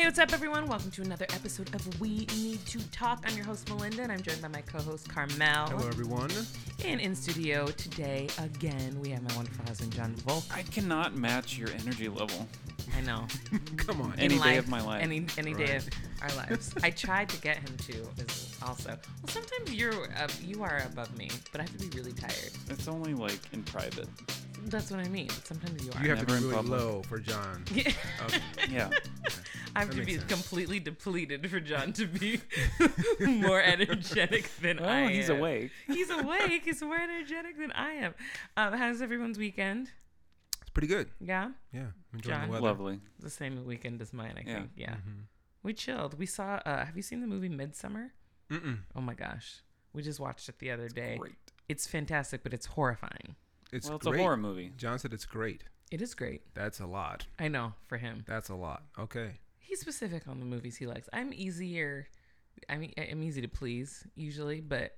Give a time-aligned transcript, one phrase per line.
[0.00, 0.66] Hey, what's up, everyone?
[0.66, 3.22] Welcome to another episode of We Need to Talk.
[3.26, 5.68] I'm your host, Malynda, and I'm joined by my co host, Karmel.
[5.68, 6.30] Hello, everyone.
[6.86, 10.44] And in studio today, again, we have my wonderful husband, John Volk.
[10.54, 12.48] I cannot match your energy level.
[12.96, 13.26] I know.
[13.76, 14.14] Come on.
[14.18, 15.02] Any In day of my life.
[15.02, 15.86] Any, any day of
[16.22, 16.72] our lives.
[16.82, 18.06] I tried to get him to
[18.66, 18.88] also.
[18.88, 22.52] Well, sometimes you're uh, you are above me, but I have to be really tired.
[22.70, 24.08] It's only like in private.
[24.66, 25.28] That's what I mean.
[25.44, 26.02] Sometimes you are.
[26.02, 26.80] You have to be Never in really public.
[26.80, 27.64] low for John.
[27.74, 27.92] Yeah.
[28.24, 28.40] Okay.
[28.70, 28.90] Yeah.
[29.76, 30.32] I have That to be makes sense.
[30.32, 32.40] completely depleted for John to be
[33.20, 35.10] more energetic than Well, I am.
[35.10, 35.70] he's awake.
[35.86, 36.62] He's awake.
[36.64, 38.14] He's more energetic than I am.
[38.56, 39.90] Um, how's everyone's weekend?
[40.60, 41.08] It's pretty good.
[41.20, 41.80] Yeah, Yeah.
[41.80, 42.46] I'm enjoying John?
[42.48, 42.64] the weather.
[42.66, 43.00] Lovely.
[43.20, 44.34] the same weekend as mine.
[44.36, 44.54] I Yeah.
[44.58, 44.70] think.
[44.76, 45.24] Yeah, Mhm.
[45.62, 46.18] we chilled.
[46.18, 46.60] We saw.
[46.66, 48.10] Uh, have you seen the movie Midsommar?
[48.50, 48.78] Mm-mm.
[48.96, 49.60] Oh my gosh,
[49.92, 51.16] we just watched it the other day.
[51.18, 51.34] Great.
[51.68, 53.36] It's fantastic, but it's horrifying.
[53.72, 54.20] It's well, it's great.
[54.20, 54.72] a horror movie.
[54.76, 55.64] John said it's great.
[55.90, 56.42] It is great.
[56.54, 57.26] That's a lot.
[57.38, 58.24] I know for him.
[58.26, 58.82] That's a lot.
[58.98, 59.40] Okay.
[59.58, 61.08] He's specific on the movies he likes.
[61.12, 62.08] I'm easier.
[62.68, 64.96] I mean, I'm easy to please usually, but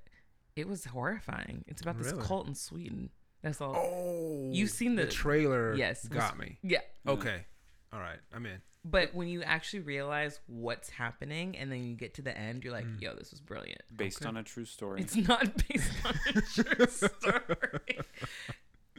[0.57, 1.65] it was horrifying.
[1.67, 2.25] It's about this Really?
[2.27, 3.11] cult in Sweden.
[3.43, 3.75] That's all.
[3.77, 4.51] Oh.
[4.53, 5.75] You've seen the- trailer.
[5.75, 6.59] Yes, Got was- me.
[6.63, 7.45] Yeah, Okay.
[7.93, 8.19] All right.
[8.33, 8.61] I'm in.
[8.85, 12.73] but when you actually realize what's happening, and then you get to the end, you're
[12.73, 13.01] like, Mm.
[13.01, 14.29] "Yo, this was brilliant." Based Okay.
[14.29, 15.01] on a true story.
[15.03, 18.01] It's not based on a true story.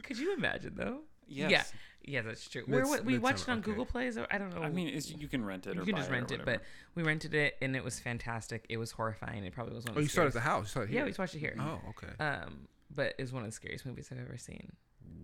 [0.04, 1.00] Could you imagine though?
[1.26, 1.50] yes.
[1.50, 1.62] Yeah.
[2.06, 2.64] Yeah, that's true.
[2.66, 3.86] Where Mids- we watched it on Midsommar, Google.
[3.86, 4.10] Play.
[4.10, 4.60] So I don't know.
[4.62, 6.58] I mean, it's, you can rent it you or can buy just rent it, whatever.
[6.58, 6.62] but
[6.94, 8.66] we rented it and it was fantastic.
[8.68, 9.42] It was horrifying.
[9.42, 9.92] It probably was one.
[9.92, 10.64] Of Oh, the you saw it at the house.
[10.64, 11.56] You saw it Yeah, we just watched it here.
[11.58, 12.12] Oh, okay.
[12.22, 14.72] Um, but it was one of the scariest movies I've ever seen.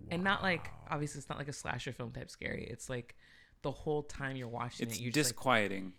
[0.09, 2.65] And not like obviously it's not like a slasher film type scary.
[2.67, 3.15] It's like
[3.61, 5.93] the whole time you're watching it's it, you're just like disquieting.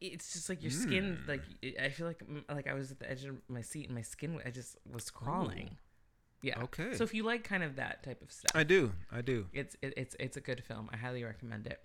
[0.00, 1.28] it's just like your skin Mm.
[1.28, 1.42] like
[1.80, 4.40] i feel like like i was at the edge of my seat and my skin
[4.46, 5.76] i just was crawling
[6.42, 6.94] yeah Okay.
[6.94, 8.92] so if you like kind of that type of stuff I do.
[9.12, 9.46] I do.
[9.52, 11.80] it's it, it's it's a good film i highly recommend it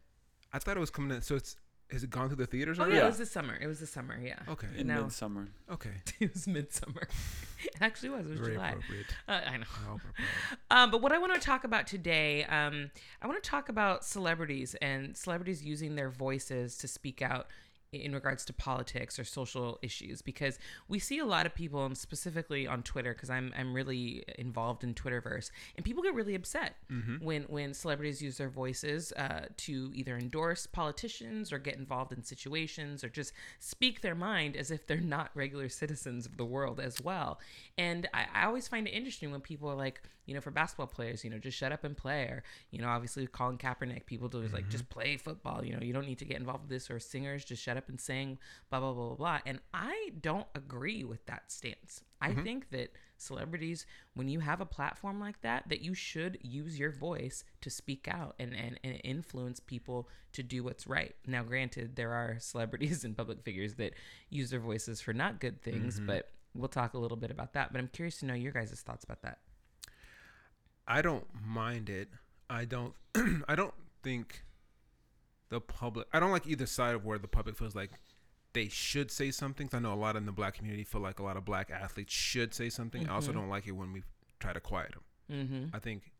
[0.56, 1.24] I thought it was coming in.
[1.24, 1.56] So it's
[1.92, 2.96] has it gone through the theaters oh already?
[2.98, 3.08] yeah, Yeah.
[3.08, 4.68] it was this summer it was this summer yeah Okay.
[4.78, 5.04] In No.
[5.04, 5.48] midsummer.
[5.72, 5.90] Okay.
[6.20, 7.08] it was midsummer
[7.64, 9.06] it actually was it was Very july appropriate.
[9.28, 10.30] uh, i know How appropriate.
[10.72, 12.92] Um, but what I want to talk about today, um,
[13.22, 17.48] I want to talk about celebrities and celebrities using their voices to speak out
[17.94, 21.98] in regards to politics or social issues because we see a lot of people and
[21.98, 26.76] specifically on Twitter because I'm I'm really involved in Twitterverse and people get really upset
[26.92, 27.24] mm-hmm.
[27.24, 32.24] when when celebrities use their voices uh, to either endorse politicians or get involved in
[32.24, 36.80] situations or just speak their mind as if they're not regular citizens of the world
[36.80, 37.40] as well.
[37.78, 40.88] And I, I always find it interesting when people are like you know for basketball
[40.88, 44.30] players you know just shut up and play or you know obviously Colin Kaepernick people
[44.30, 44.72] do is like mm-hmm.
[44.72, 47.44] just play football you know you don't need to get involved with this or singers
[47.44, 48.38] just shut up and saying
[48.70, 49.40] blah blah blah blah blah.
[49.46, 52.02] And I don't agree with that stance.
[52.22, 52.44] I mm-hmm.
[52.44, 53.86] think that celebrities
[54.16, 58.08] when you have a platform like that that you should use your voice to speak
[58.10, 61.16] out and, and, and influence people to do what's right.
[61.26, 63.94] Now granted there are celebrities and public figures that
[64.30, 66.08] use their voices for not good things mm-hmm.
[66.08, 67.72] but we'll talk a little bit about that.
[67.72, 69.40] But i'm curious to know your guys' thoughts about that.
[70.88, 72.10] I don't mind it.
[72.50, 72.94] I don't.
[73.48, 73.74] I don't
[74.04, 74.44] think
[75.54, 76.08] the public.
[76.14, 77.92] I don't like either side of where the public feels like
[78.54, 79.70] they should say something.
[79.74, 82.14] I know a lot in the black community feel like a lot of black athletes
[82.14, 83.08] should say something.
[83.08, 83.36] I also Mhm.
[83.36, 84.04] don't like it when we
[84.40, 85.04] try to quiet them.
[85.32, 86.12] mm-hmm I think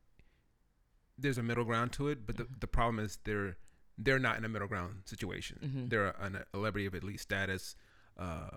[1.18, 3.58] there's a middle ground to it, but the, the problem is they're
[3.98, 5.58] they're not in a middle ground situation.
[5.64, 5.90] Mhm.
[5.90, 7.76] They're a, a celebrity of elite status,
[8.18, 8.50] uh,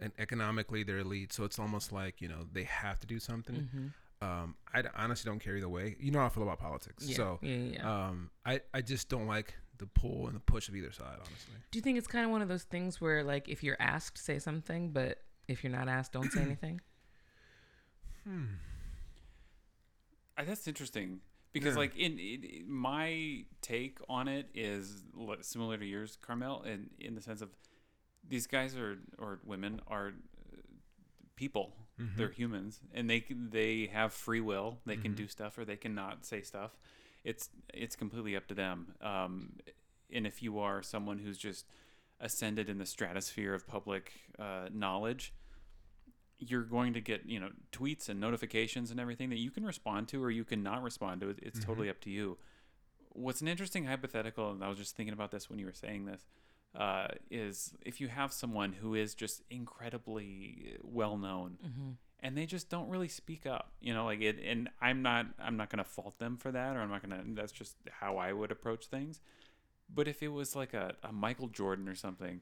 [0.00, 1.32] and economically they're elite.
[1.32, 3.56] So it's almost like you know they have to do something.
[3.56, 3.86] mm-hmm.
[4.24, 5.96] Um, I honestly don't care either way.
[5.98, 7.08] You know how I feel about politics.
[7.08, 7.16] yeah.
[7.16, 8.06] So yeah, yeah.
[8.08, 11.54] um, I, I just don't like the pull and the push of either side, honestly.
[11.70, 14.16] do you think it's kind of one of those things where like if you're asked
[14.18, 16.80] say something but if you're not asked don't say anything
[18.24, 18.44] Hmm.
[20.38, 21.20] Uh, that's interesting
[21.52, 21.80] because, Yeah.
[21.80, 25.02] like, in, in my take on it is
[25.42, 27.50] similar to yours, Karmel, in in the sense of
[28.26, 30.56] these guys are or women are uh,
[31.36, 31.74] people.
[32.00, 32.16] Mhm.
[32.16, 34.78] They're humans, and they they have free will.
[34.86, 35.16] They can Mhm.
[35.16, 36.70] do stuff or they cannot say stuff.
[37.24, 38.94] It's it's completely up to them.
[39.00, 39.56] Um,
[40.12, 41.66] and if you are someone who's just
[42.20, 45.32] ascended in the stratosphere of public uh, knowledge,
[46.38, 50.08] you're going to get you know tweets and notifications and everything that you can respond
[50.08, 51.28] to or you can not respond to.
[51.30, 51.64] It- It's Mhm.
[51.64, 52.38] totally up to you.
[53.14, 56.06] What's an interesting hypothetical, and I was just thinking about this when you were saying
[56.06, 56.26] this,
[56.74, 61.90] uh, is if you have someone who is just incredibly well known mm-hmm.
[62.22, 64.38] And they just don't really speak up, you know, like it.
[64.44, 67.18] And I'm not, I'm not going to fault them for that, or I'm not going
[67.20, 67.24] to.
[67.34, 69.20] That's just how I would approach things.
[69.92, 72.40] But if it was like a, a Michael Jordan or something,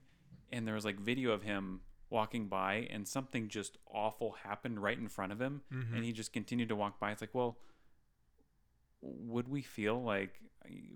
[0.52, 1.80] and there was like video of him
[2.10, 5.94] walking by and something just awful happened right in front of him Mhm.
[5.94, 7.56] and he just continued to walk by it's like well
[9.02, 10.40] would we feel like?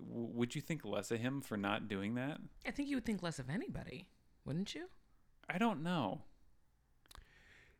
[0.09, 2.37] Would you think less of him for not doing that?
[2.65, 4.07] I think you would think less of anybody,
[4.45, 4.85] wouldn't you?
[5.49, 6.21] I don't know.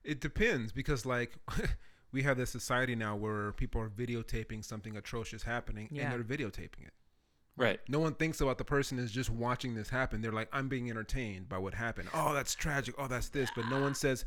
[0.06, 1.36] It depends because like
[2.12, 6.12] we have this society now where people are videotaping something atrocious happening Yeah.
[6.12, 6.94] and they're videotaping it.
[7.58, 7.80] Right.
[7.88, 10.22] No one thinks about the person is just watching this happen.
[10.22, 12.10] They're like, I'm being entertained by what happened.
[12.14, 12.96] Oh, that's tragic.
[12.98, 13.50] Oh, that's this.
[13.56, 14.26] But no one says,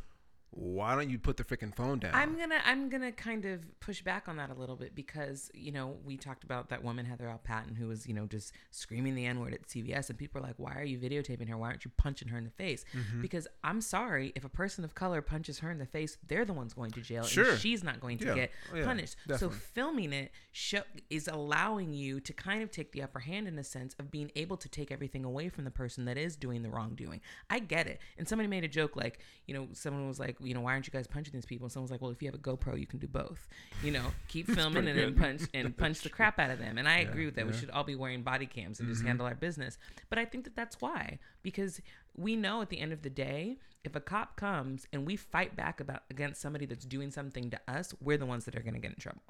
[0.50, 2.14] why don't you put the freaking phone down?
[2.14, 5.70] I'm gonna I'm gonna kind of push back on that a little bit because you
[5.72, 9.14] know we talked about that woman Heather Al Patton who was you know just screaming
[9.14, 11.68] the N word at CVS and people are like why are you videotaping her why
[11.68, 13.20] aren't you punching her in the face Mm-hmm.
[13.20, 16.54] because I'm sorry if a person of color punches her in the face they're the
[16.54, 17.50] ones going to jail Sure.
[17.50, 18.34] and she's not going to Yeah.
[18.34, 18.84] get Oh, yeah.
[18.86, 20.80] punished so filming it show,
[21.10, 24.32] is allowing you to kind of take the upper hand in the sense of being
[24.34, 27.86] able to take everything away from the person that is doing the wrongdoing I get
[27.86, 30.72] it and somebody made a joke like you know someone was like you know why
[30.72, 31.66] aren't you guys punching these people?
[31.66, 33.48] And someone's like well if you have a GoPro you can do both.
[33.82, 36.78] You know keep filming and then punch and punch the crap out of them.
[36.78, 37.46] And I agree with that.
[37.46, 39.08] We should all be wearing body cams and just mm-hmm.
[39.08, 39.78] handle our business.
[40.10, 41.80] But I think that that's why because
[42.16, 45.56] we know at the end of the day if a cop comes and we fight
[45.56, 48.74] back about against somebody that's doing something to us we're the ones that are going
[48.74, 49.22] to get in trouble.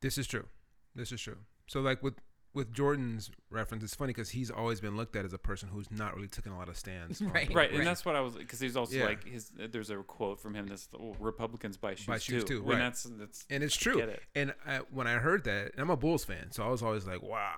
[0.00, 0.46] This is true.
[0.94, 1.36] This is true.
[1.66, 2.14] So like with
[2.52, 5.90] with Jordan's reference, it's funny because he's always been looked at as a person who's
[5.90, 7.20] not really taken a lot of stands.
[7.20, 7.54] on Right.
[7.54, 9.04] Right, and that's what I was because there's also Yeah.
[9.04, 9.50] like his.
[9.56, 12.62] There's a quote from him that's oh, Republicans buy shoes, Buy shoes too.
[12.62, 13.96] too, And that's that's and it's I true.
[13.96, 14.22] get it.
[14.34, 17.06] And I, when I heard that, and I'm a Bulls fan, so I was always
[17.06, 17.54] like, wow,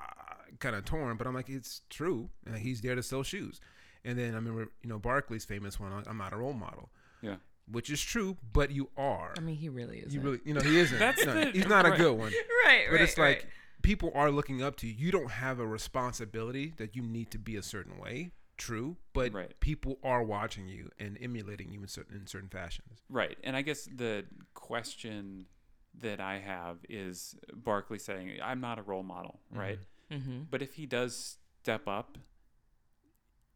[0.59, 1.17] kind of torn.
[1.17, 2.29] But I'm like, it's true.
[2.47, 3.61] And he's there to sell shoes.
[4.05, 5.93] And then I remember, you know, Barkley's famous one.
[6.07, 6.91] I'm not a role model,
[7.23, 7.37] yeah.
[7.71, 9.33] which is true, but you are.
[9.39, 10.99] I mean he really is you really, you know, he isn't.
[11.07, 12.33] That's No, the- he's not a good one.
[12.33, 13.47] Right, right But it's like
[13.83, 14.95] people are looking up to you.
[14.97, 18.33] You don't have a responsibility that you need to be a certain way.
[18.59, 19.59] True, but Right.
[19.61, 23.03] people are watching you and emulating you in certain in certain fashions.
[23.09, 25.47] Right, and I guess the question
[26.01, 29.79] that I have is Barkley saying, "I'm not a role model," right?
[30.11, 30.43] mm-hmm.
[30.51, 32.19] But if he does step up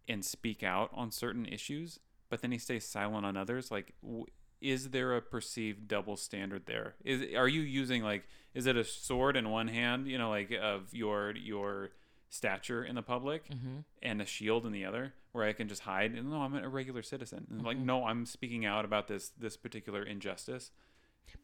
[0.08, 4.26] and speak out on certain issues, but then he stays silent on others, like, w-
[4.60, 6.94] is there a perceived double standard there?
[7.04, 10.50] Is are you using like, is it a sword in one hand, you know, like
[10.52, 11.90] of your your
[12.28, 13.78] stature in the public, Mm-hmm.
[14.02, 16.68] and a shield in the other, where I can just hide and no, I'm a
[16.68, 20.70] regular citizen, and like, no, I'm speaking out about this this particular injustice.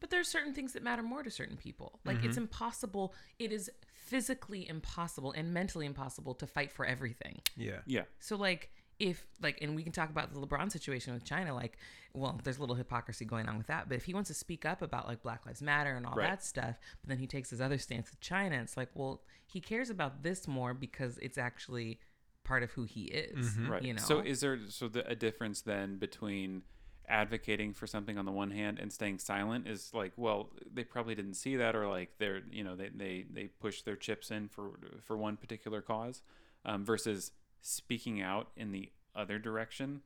[0.00, 1.98] But there are certain things that matter more to certain people.
[2.04, 3.14] Like it's impossible.
[3.38, 7.40] It is physically impossible and mentally impossible to fight for everything.
[7.56, 7.80] Yeah.
[7.86, 8.70] Yeah, So like
[9.02, 11.76] if like and we can talk about the LeBron situation with China like
[12.14, 14.64] well there's a little hypocrisy going on with that but if he wants to speak
[14.64, 16.28] up about like Black Lives Matter and all Right.
[16.30, 19.60] that stuff but then he takes his other stance with China it's like well he
[19.60, 21.98] cares about this more because it's actually
[22.44, 23.82] part of who he is right.
[23.82, 26.62] you know So is there so the, a difference then between
[27.08, 31.16] advocating for something on the one hand and staying silent is like well they probably
[31.16, 34.48] didn't see that or like they're you know they they, they push their chips in
[34.48, 36.22] for for one particular cause
[36.64, 37.32] um, versus
[37.62, 40.02] speaking out in the other direction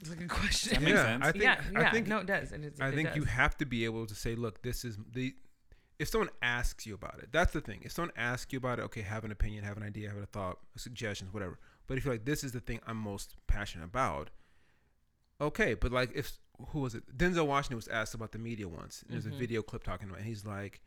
[0.00, 1.24] it's a good question That makes yeah, sense.
[1.24, 3.24] I think, yeah yeah I think, no it does and it's, I it think you
[3.24, 5.34] have to be able to say, look, this is the.
[5.98, 7.80] If someone asks you about it, that's the thing.
[7.82, 10.26] If someone asks you about it, okay, have an opinion, have an idea, have a
[10.26, 11.58] thought, suggestions, whatever.
[11.86, 14.28] But if you're like, this is the thing I'm most passionate about,
[15.40, 15.72] okay.
[15.72, 17.16] But like, if who was it?
[17.16, 19.02] Denzel Washington was asked about the media once.
[19.08, 19.34] and There's Mhm.
[19.34, 20.18] a video clip talking about.
[20.18, 20.24] It.
[20.24, 20.82] And he's like,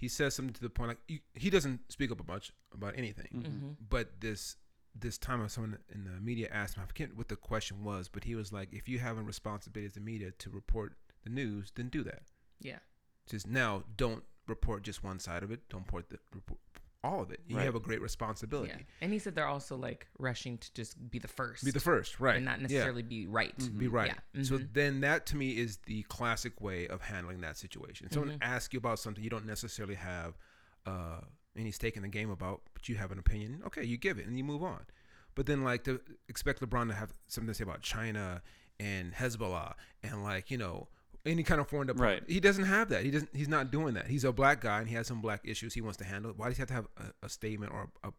[0.00, 3.28] he says something to the point like you, he doesn't speak up much about anything.
[3.46, 3.76] Mhm.
[3.88, 4.56] But this
[4.92, 8.24] this time, someone in the media asked him, I forget what the question was, but
[8.24, 11.70] he was like, if you have a responsibility as the media to report the news,
[11.76, 12.22] then do that.
[12.60, 12.80] yeah
[13.26, 15.60] Just now, don't report just one side of it.
[15.68, 16.58] Don't report the report
[17.02, 17.40] all of it.
[17.46, 17.64] You Right.
[17.64, 18.72] have a great responsibility.
[18.76, 21.80] yeah and he said they're also like rushing to just be the first Be the
[21.80, 22.36] first, right?
[22.36, 22.62] and not Yeah.
[22.64, 24.14] necessarily be right Be right.
[24.34, 24.42] Yeah.
[24.44, 24.72] So Mhm.
[24.72, 28.06] then that to me is the classic way of handling that situation.
[28.06, 28.42] If someone Mhm.
[28.42, 30.36] asks you about something you don't necessarily have
[30.86, 31.20] uh,
[31.56, 34.26] any stake in the game about, but you have an opinion, okay, you give it
[34.26, 34.86] and you move on.
[35.34, 38.42] But then like to expect LeBron to have something to say about China
[38.78, 40.88] and Hezbollah and like, you know,
[41.26, 42.12] any kind of foreign diplomat.
[42.12, 42.22] Right.
[42.26, 43.04] He doesn't have that.
[43.04, 44.06] He doesn't he's not doing that.
[44.06, 46.32] He's a black guy and he has some black issues he wants to handle.
[46.36, 48.12] Why does he have to have a, a statement or a, a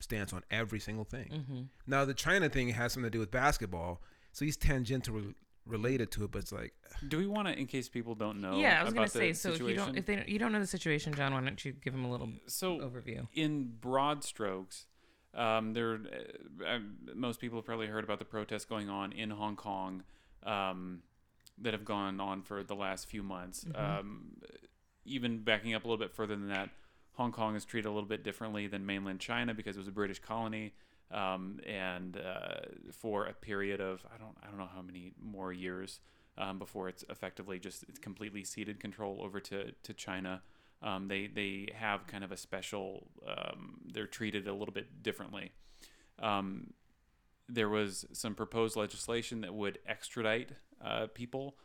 [0.00, 1.28] stance on every single thing?
[1.30, 1.66] Mhm.
[1.86, 4.00] Now the China thing has something to do with basketball,
[4.32, 5.34] so he's tangentially
[5.66, 6.30] related to it.
[6.30, 6.74] But it's like,
[7.08, 9.32] do we want to in case people don't know yeah, I was gonna say.
[9.32, 11.64] So if you don't, if they don't, you don't know the situation, John, why don't
[11.64, 13.26] you give them a little so overview?
[13.34, 14.86] in broad strokes,
[15.34, 15.94] um, there,
[16.64, 20.04] uh, um, most people have probably heard about the protests going on in Hong Kong
[20.44, 21.02] um,
[21.58, 23.64] that have gone on for the last few months.
[23.64, 23.78] Mhm.
[23.78, 24.36] Um,
[25.04, 26.70] even backing up a little bit further than that,
[27.12, 29.92] Hong Kong is treated a little bit differently than mainland China because it was a
[29.92, 30.74] British colony.
[31.10, 35.52] Um, and uh, for a period of I don't I don't know how many more
[35.52, 36.00] years
[36.38, 40.42] um, before it's effectively just it's completely ceded control over to to China.
[40.82, 43.10] Um, they they have kind of a special.
[43.26, 45.52] Um, they're treated a little bit differently.
[47.48, 50.50] There was some proposed legislation that would extradite
[50.84, 51.56] uh, people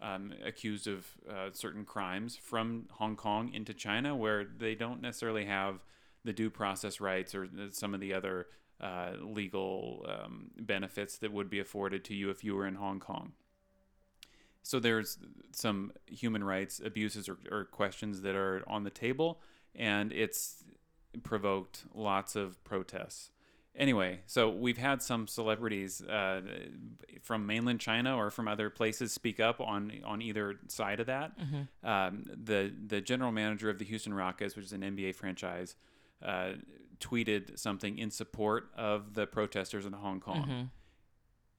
[0.00, 5.44] um, accused of uh, certain crimes from Hong Kong into China, where they don't necessarily
[5.44, 5.84] have
[6.24, 8.46] the due process rights or some of the other
[8.80, 13.00] uh, legal um, benefits that would be afforded to you if you were in Hong
[13.00, 13.32] Kong.
[14.62, 15.18] So there's
[15.52, 19.40] some human rights abuses or, or questions that are on the table,
[19.74, 20.64] and it's
[21.22, 23.30] provoked lots of protests
[23.76, 26.40] anyway, so we've had some celebrities uh,
[27.22, 31.32] from mainland China or from other places speak up on on either side of that.
[31.38, 31.88] Mm-hmm.
[31.88, 35.76] Um, the the general manager of the Houston Rockets, which is an NBA franchise,
[36.24, 36.52] uh,
[37.00, 40.42] tweeted something in support of the protesters in Hong Kong.
[40.42, 40.62] Mm-hmm.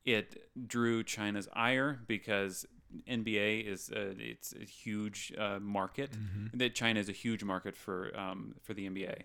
[0.06, 2.66] It drew China's ire because
[3.08, 6.12] NBA is a, it's a huge uh, market.
[6.12, 6.58] Mm-hmm.
[6.58, 9.24] That China is a huge market for um, for the NBA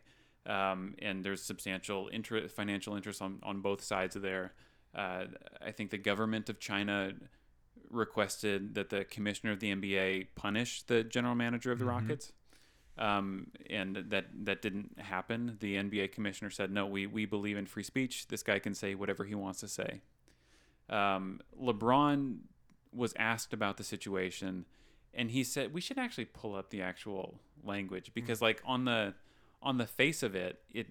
[0.48, 4.54] um, and there's substantial interest, financial interest on, on both sides of there.
[4.94, 5.26] Uh,
[5.64, 7.12] I think the government of China
[7.90, 11.88] requested that the commissioner of the NBA punish the general manager of the Mhm.
[11.88, 12.32] Rockets.
[12.98, 15.56] Um, and that that didn't happen.
[15.60, 18.26] The NBA commissioner said, "No, we we believe in free speech.
[18.26, 20.00] This guy can say whatever he wants to say."
[20.88, 22.40] Um, LeBron
[22.92, 24.64] was asked about the situation,
[25.14, 29.14] and he said we should actually pull up the actual language because, like on the
[29.62, 30.86] on the face of it, it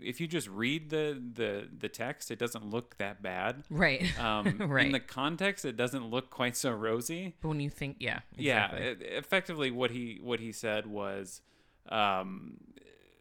[0.00, 3.64] if you just read the the the text, it doesn't look that bad.
[3.70, 4.02] Right.
[4.18, 4.86] Um, Right.
[4.86, 7.34] In the context, it doesn't look quite so rosy.
[7.40, 9.06] but when you think, yeah, Yeah, exactly.
[9.06, 11.40] e- effectively, what he what he said was,
[11.88, 12.58] um,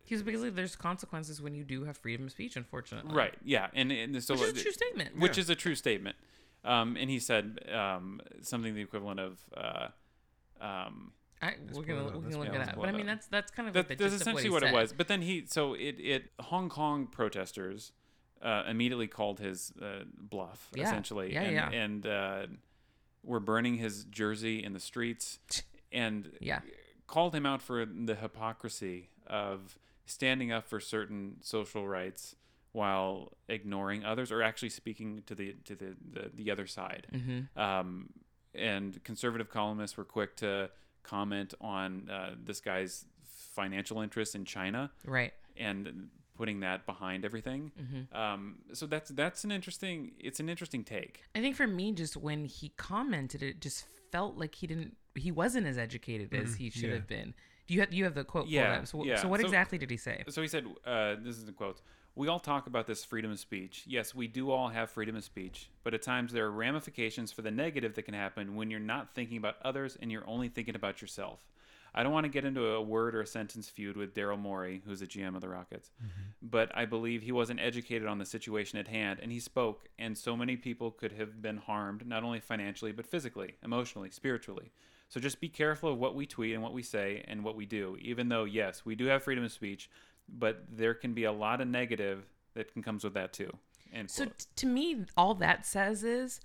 [0.03, 3.15] because basically there's consequences when you do have freedom of speech, unfortunately.
[3.15, 5.17] right, yeah, and, and so Which is a true statement.
[5.19, 5.41] which Yeah.
[5.41, 6.15] is a true statement.
[6.63, 9.39] Um, and he said um, something the equivalent of.
[9.55, 9.87] Uh,
[10.61, 11.11] um,
[11.41, 12.15] I, we're gonna pull it up.
[12.15, 12.75] we Let's can look it up.
[12.75, 14.73] But I mean that's that's kind of that, like the that's essentially what, what, it
[14.73, 14.93] was.
[14.93, 17.91] But then he, so it, it Hong Kong protesters
[18.41, 20.83] uh, immediately called his uh, bluff, Yeah.
[20.83, 21.69] essentially, Yeah, and, yeah.
[21.71, 22.45] and uh,
[23.23, 25.39] were burning his jersey in the streets,
[25.91, 26.59] and Yeah.
[27.07, 32.35] called him out for the hypocrisy of standing up for certain social rights
[32.71, 37.07] while ignoring others, or actually speaking to the to the the, the other side.
[37.11, 37.59] Mm-hmm.
[37.59, 38.09] Um,
[38.53, 40.69] and conservative columnists were quick to
[41.05, 43.05] comment on uh, this guy's
[43.55, 45.33] financial interests in China Right.
[45.57, 47.71] and putting that behind everything.
[47.81, 48.15] Mm-hmm.
[48.21, 51.21] Um, so that's that's an interesting it's an interesting take.
[51.33, 55.31] I think for me, just when he commented, it just felt like he didn't, he
[55.31, 56.95] wasn't as educated as Mhm, he should yeah.
[56.95, 57.33] have been.
[57.67, 58.47] Do you have you have the quote?
[58.47, 58.83] Yeah?
[58.83, 59.15] So, yeah.
[59.21, 60.23] so what So- exactly did he say?
[60.29, 61.81] So he said, uh, this is the quote.
[62.17, 63.83] We all talk about this freedom of speech.
[63.85, 67.41] Yes, we do all have freedom of speech, but at times there are ramifications for
[67.41, 70.75] the negative that can happen when you're not thinking about others and you're only thinking
[70.75, 71.39] about yourself.
[71.93, 74.81] I don't want to get into a word or a sentence feud with Daryl Morey,
[74.85, 76.21] who's the GM of the Rockets, mm-hmm.
[76.41, 80.17] but I believe he wasn't educated on the situation at hand and he spoke, and
[80.17, 84.71] so many people could have been harmed, not only financially, but physically, emotionally, spiritually.
[85.09, 87.65] So just be careful of what we tweet and what we say and what we
[87.65, 89.89] do, even though, yes, we do have freedom of speech,
[90.27, 93.51] but there can be a lot of negative that can comes with that too.
[93.93, 96.39] And So t- to me, all that says is,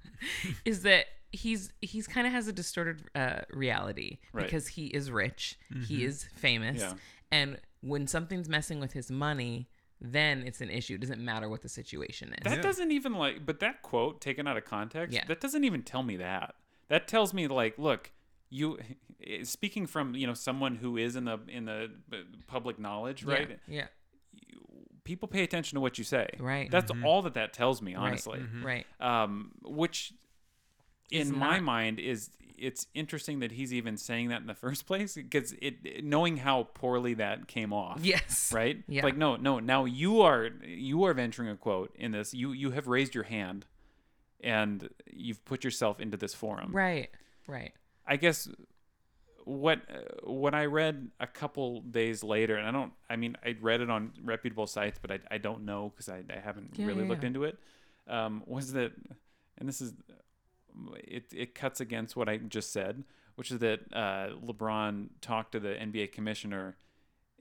[0.64, 4.44] is that he's he's kind of has a distorted uh, reality Right.
[4.44, 6.94] because he is rich, he is famous, Yeah.
[7.30, 9.68] and when something's messing with his money,
[10.00, 10.94] then it's an issue.
[10.96, 12.44] It doesn't matter what the situation is.
[12.44, 12.62] that Yeah.
[12.62, 15.24] doesn't even like, but that quote taken out of context, Yeah.
[15.28, 16.56] that doesn't even tell me that.
[16.88, 18.10] That tells me like, look,
[18.50, 18.78] you
[19.44, 21.90] speaking from you know someone who is in the in the
[22.46, 23.58] public knowledge, Yeah, right?
[23.66, 23.86] Yeah.
[25.04, 26.28] People pay attention to what you say.
[26.38, 26.70] Right.
[26.70, 27.04] That's Mhm.
[27.04, 28.02] all that that tells me, Right.
[28.08, 28.40] honestly.
[28.62, 28.86] Right.
[29.00, 30.12] um, which
[31.10, 34.54] in Is my not- mind is it's interesting that he's even saying that in the
[34.66, 38.52] first place because it knowing how poorly that came off Yes.
[38.54, 39.02] right Yeah.
[39.02, 42.70] like no no now you are you are venturing a quote in this you you
[42.72, 43.64] have raised your hand
[44.40, 47.08] and you've put yourself into this forum Right.
[47.48, 47.72] Right.
[48.10, 48.48] I guess
[49.44, 53.56] what uh, what i read a couple days later and i don't i mean i
[53.60, 56.86] read it on reputable sites but i, I don't know because I, I haven't Yeah,
[56.88, 57.28] really yeah, looked yeah.
[57.28, 57.58] into it
[58.08, 58.92] um, was that
[59.58, 59.94] and this is
[61.04, 63.04] it, it cuts against what i just said
[63.36, 66.76] which is that uh, lebron talked to the nba commissioner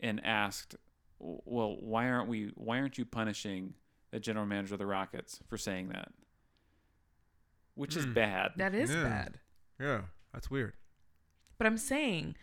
[0.02, 0.76] and asked
[1.20, 3.74] well why aren't we why aren't you punishing
[4.12, 6.10] the general manager of the rockets for saying that
[7.76, 8.14] which is Hmm.
[8.14, 9.04] bad That is Yeah.
[9.04, 9.40] bad.
[9.80, 10.02] Yeah,
[10.34, 10.74] that's weird.
[11.58, 12.36] But I'm saying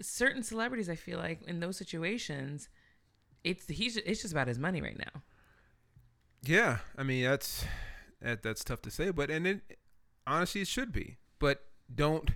[0.00, 2.68] certain celebrities, I feel like in those situations,
[3.44, 5.22] it's he's it's just about his money right now.
[6.44, 7.64] Yeah, I mean that's
[8.20, 9.78] that, that's tough to say, but and it
[10.26, 12.30] honestly it should be, but don't.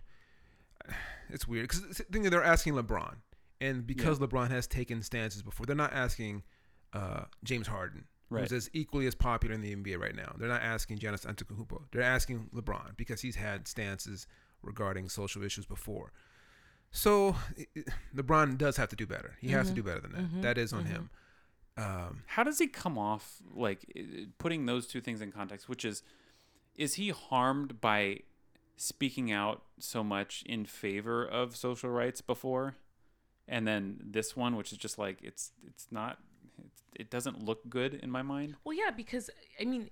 [1.28, 1.80] It's weird because
[2.12, 3.16] thinking they're asking LeBron,
[3.60, 6.44] And because LeBron has taken stances before, they're not asking
[6.92, 8.42] uh, James Harden, Right.
[8.42, 10.36] who's as equally as popular in the NBA right now.
[10.38, 11.82] They're not asking Giannis Antetokounmpo.
[11.90, 14.28] They're asking LeBron because he's had stances
[14.66, 16.12] regarding social issues before.
[16.90, 19.36] So i- i- LeBron does have to do better.
[19.40, 19.76] He has to mm-hmm.
[19.76, 20.20] do better than that.
[20.22, 20.40] Mm-hmm.
[20.42, 20.92] That is on mm-hmm.
[20.92, 21.10] him.
[21.78, 23.84] Um, How does he come off like
[24.38, 26.02] putting those two things in context, which is
[26.74, 28.20] is he harmed by
[28.76, 32.76] speaking out so much in favor of social rights before
[33.48, 36.18] and then this one which is just like it's it's not
[36.64, 39.30] it's, it doesn't look good in my mind Well, yeah, because
[39.60, 39.90] I mean, the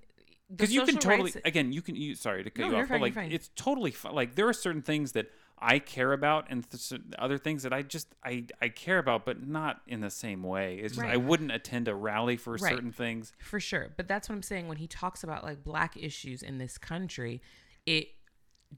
[0.51, 2.89] because you can totally rights- again you can you sorry to cut No, you off
[2.89, 6.47] fine, but like it's totally fi- like there are certain things that I care about
[6.51, 10.11] and th- other things that I just I I care about but not in the
[10.11, 12.73] same way it's just I wouldn't attend a rally for Right.
[12.75, 13.93] certain things For sure.
[13.97, 17.41] But that's what I'm saying when he talks about like black issues in this country,
[17.87, 18.09] it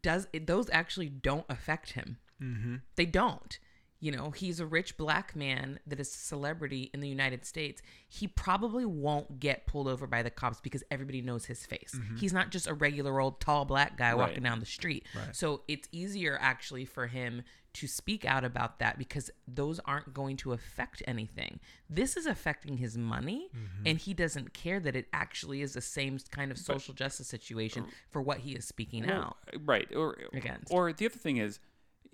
[0.02, 2.18] does it, those actually don't affect him.
[2.40, 2.76] Mm-hmm.
[2.96, 3.58] They don't.
[4.00, 7.80] You know, he's a rich black man that is a celebrity in the United States.
[8.08, 11.94] He probably won't get pulled over by the cops because everybody knows his face.
[11.96, 12.16] Mm-hmm.
[12.16, 15.06] He's not just a regular old tall black guy walking down the street.
[15.32, 17.42] So it's easier actually for him
[17.76, 21.60] to speak out about that because those aren't going to affect anything.
[21.90, 23.82] This is affecting his money, mm-hmm.
[23.84, 27.84] and he doesn't care that it actually is the same kind of social justice situation
[27.86, 27.92] oh.
[28.08, 29.36] for what he is speaking out.
[29.62, 30.72] Right or Against.
[30.72, 31.60] or the other thing is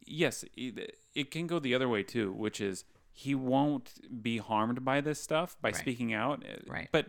[0.07, 4.85] yes it, it can go the other way too which is he won't be harmed
[4.85, 5.77] by this stuff by Right.
[5.77, 6.89] speaking out uh, Right.
[6.93, 7.07] but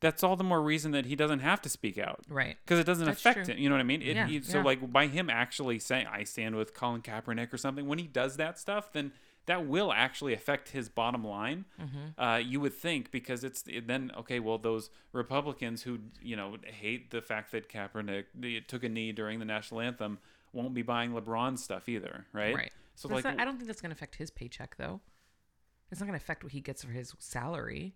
[0.00, 2.56] that's all the more reason that he doesn't have to speak out Right.
[2.64, 3.54] because it doesn't That's affect true.
[3.54, 4.64] him you know what i mean it, Yeah, he- so yeah.
[4.64, 8.36] like by him actually saying i stand with colin kaepernick or something when he does
[8.36, 9.12] that stuff then
[9.46, 12.20] that will actually affect his bottom line Mm-hmm.
[12.22, 16.56] uh, you would think because it's it then okay well those republicans who you know
[16.66, 18.24] hate the fact that kaepernick
[18.66, 20.18] took a knee during the national anthem
[20.54, 22.72] won't be buying lebron stuff either right Right.
[22.94, 25.00] so That's like not- I don't think that's going to affect his paycheck, though.
[25.90, 27.94] It's not going to affect what he gets for his salary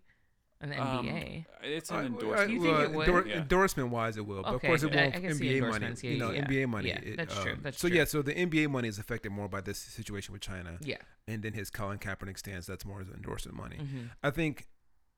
[0.61, 1.47] in the um, NBA.
[1.63, 3.09] it's I- an I- endorsement You think well, it would?
[3.09, 3.39] endor- Yeah.
[3.39, 4.43] Endorsement wise, it will.
[4.43, 5.15] But of course, it won't.
[5.15, 5.87] I can NBA money.
[6.03, 6.45] Yeah, you know, yeah.
[6.47, 6.89] NBA money.
[6.89, 7.97] Yeah, it, that's true, um, that's so true.
[7.97, 10.79] yeah, so the NBA money is affected more by this situation with China.
[10.81, 10.97] Yeah.
[11.29, 13.77] and then his Colin Kaepernick stance that's more his endorsement money.
[13.77, 14.07] Mm-hmm.
[14.23, 14.67] I think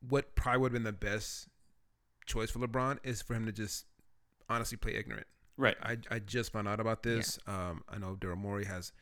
[0.09, 1.49] what probably would have been the best
[2.27, 3.87] choice for LeBron is for him to just
[4.49, 5.27] honestly play ignorant.
[5.57, 7.39] Right I, I just found out about this.
[7.47, 8.93] Um, I know Daryl Morey has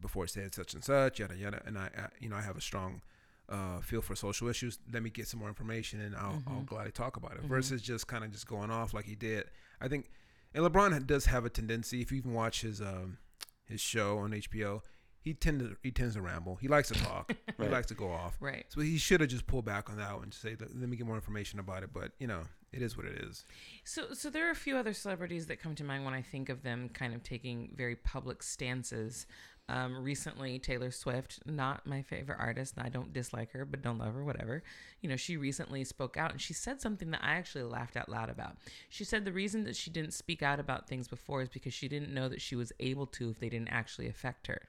[0.00, 2.60] before said such and such, yada yada, and I, I you know I have a
[2.60, 3.02] strong
[3.48, 4.78] uh, feel for social issues.
[4.92, 7.42] Let me get some more information, and I'll, I'll gladly talk about it.
[7.42, 9.44] Versus just kind of just going off like he did.
[9.80, 10.10] I think,
[10.54, 12.00] and LeBron does have a tendency.
[12.00, 13.18] If you even watch his um,
[13.66, 14.80] his show on HBO,
[15.20, 16.56] he tend to he tends to ramble.
[16.56, 17.32] He likes to talk.
[17.56, 17.68] Right.
[17.68, 18.36] He likes to go off.
[18.40, 18.64] Right.
[18.68, 20.96] So he should have just pulled back on that one and say, let, let me
[20.96, 21.90] get more information about it.
[21.92, 22.42] But you know,
[22.74, 23.44] it is what it is.
[23.84, 26.48] So, so there are a few other celebrities that come to mind when I think
[26.48, 29.26] of them kind of taking very public stances.
[29.68, 33.98] Um, recently, Taylor Swift, not my favorite artist, and I don't dislike her, but don't
[33.98, 34.62] love her, whatever.
[35.00, 38.08] You know, she recently spoke out and she said something that I actually laughed out
[38.08, 38.56] loud about.
[38.90, 41.88] She said the reason that she didn't speak out about things before is because she
[41.88, 44.68] didn't know that she was able to if they didn't actually affect her.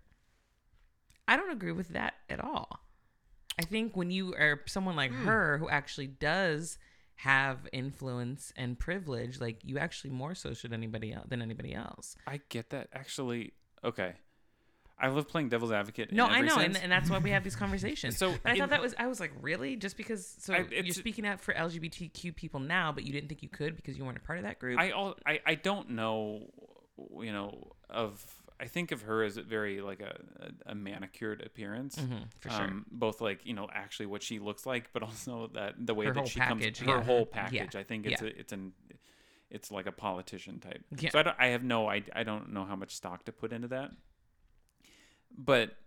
[1.27, 2.79] I don't agree with that at all.
[3.59, 6.77] I think when you are someone like her who actually does
[7.15, 12.15] have influence and privilege, like you actually more so should anybody else than anybody else.
[12.27, 14.13] i get that actually okay
[14.99, 17.43] i love playing devil's advocate in No, I know, and, and that's why we have
[17.43, 18.17] these conversations.
[18.21, 19.75] So but I thought that was I was like, really?
[19.75, 20.25] Just because?
[20.39, 23.75] So I- you're speaking out for LGBTQ people now, but you didn't think you could
[23.75, 24.79] because you weren't a part of that group.
[24.79, 26.49] I, all I, I don't know,
[27.19, 28.23] you know, of
[28.59, 32.49] I think of her as a very like a, a, a manicured appearance, Mhm, for
[32.49, 32.61] sure.
[32.63, 36.05] um, both like you know actually what she looks like, but also that the way
[36.05, 37.03] Her that she package, comes, her yeah.
[37.03, 37.75] whole Yeah, package.
[37.75, 38.27] I think it's yeah.
[38.27, 38.73] a, it's an
[39.49, 40.83] it's like a politician type.
[40.97, 41.09] Yeah.
[41.11, 43.51] So I don't I have no I I don't know how much stock to put
[43.51, 43.91] into that,
[45.37, 45.77] but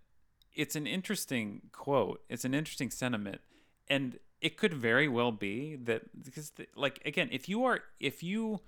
[0.54, 2.22] it's an interesting quote.
[2.28, 3.40] It's an interesting sentiment,
[3.88, 8.22] and it could very well be that because the, like again, if you are if
[8.22, 8.60] you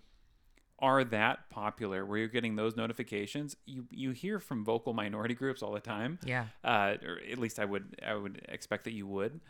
[0.80, 5.62] are that popular where you're getting those notifications, you you hear from vocal minority groups
[5.62, 6.18] all the time.
[6.24, 9.40] yeah, Uh, or at least I would I would expect that you would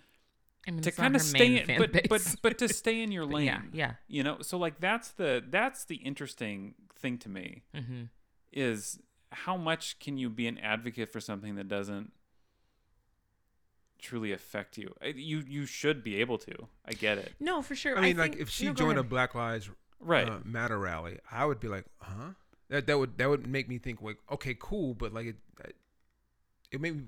[0.67, 2.07] I mean, to kind of stay in, but base.
[2.09, 3.47] but but to stay in your lane.
[3.47, 3.93] yeah, yeah.
[4.09, 8.03] You know, so like that's the that's the interesting thing to me Mm-hmm.
[8.53, 8.99] is
[9.33, 12.13] how much can you be an advocate for something that doesn't
[13.99, 14.95] truly affect you?
[15.03, 16.69] You you should be able to.
[16.85, 17.33] I get it.
[17.41, 17.97] No, for sure.
[17.99, 19.03] I mean, like think- if she no, joined a.
[19.03, 20.29] Black Lives Right.
[20.29, 22.31] uh, Matter rally, I would be like, huh?
[22.71, 25.37] That that would that would make me think like, okay, cool, but like it,
[26.73, 27.03] it made me.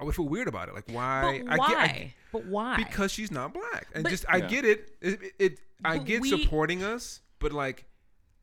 [0.00, 0.74] I would feel weird about it.
[0.74, 1.42] Like why?
[1.44, 1.68] but I why?
[1.68, 2.76] get I, but why?
[2.76, 4.46] because she's not black, and But- just I Yeah.
[4.48, 4.92] get it.
[5.00, 7.84] It, it, it I get we- supporting us, but like.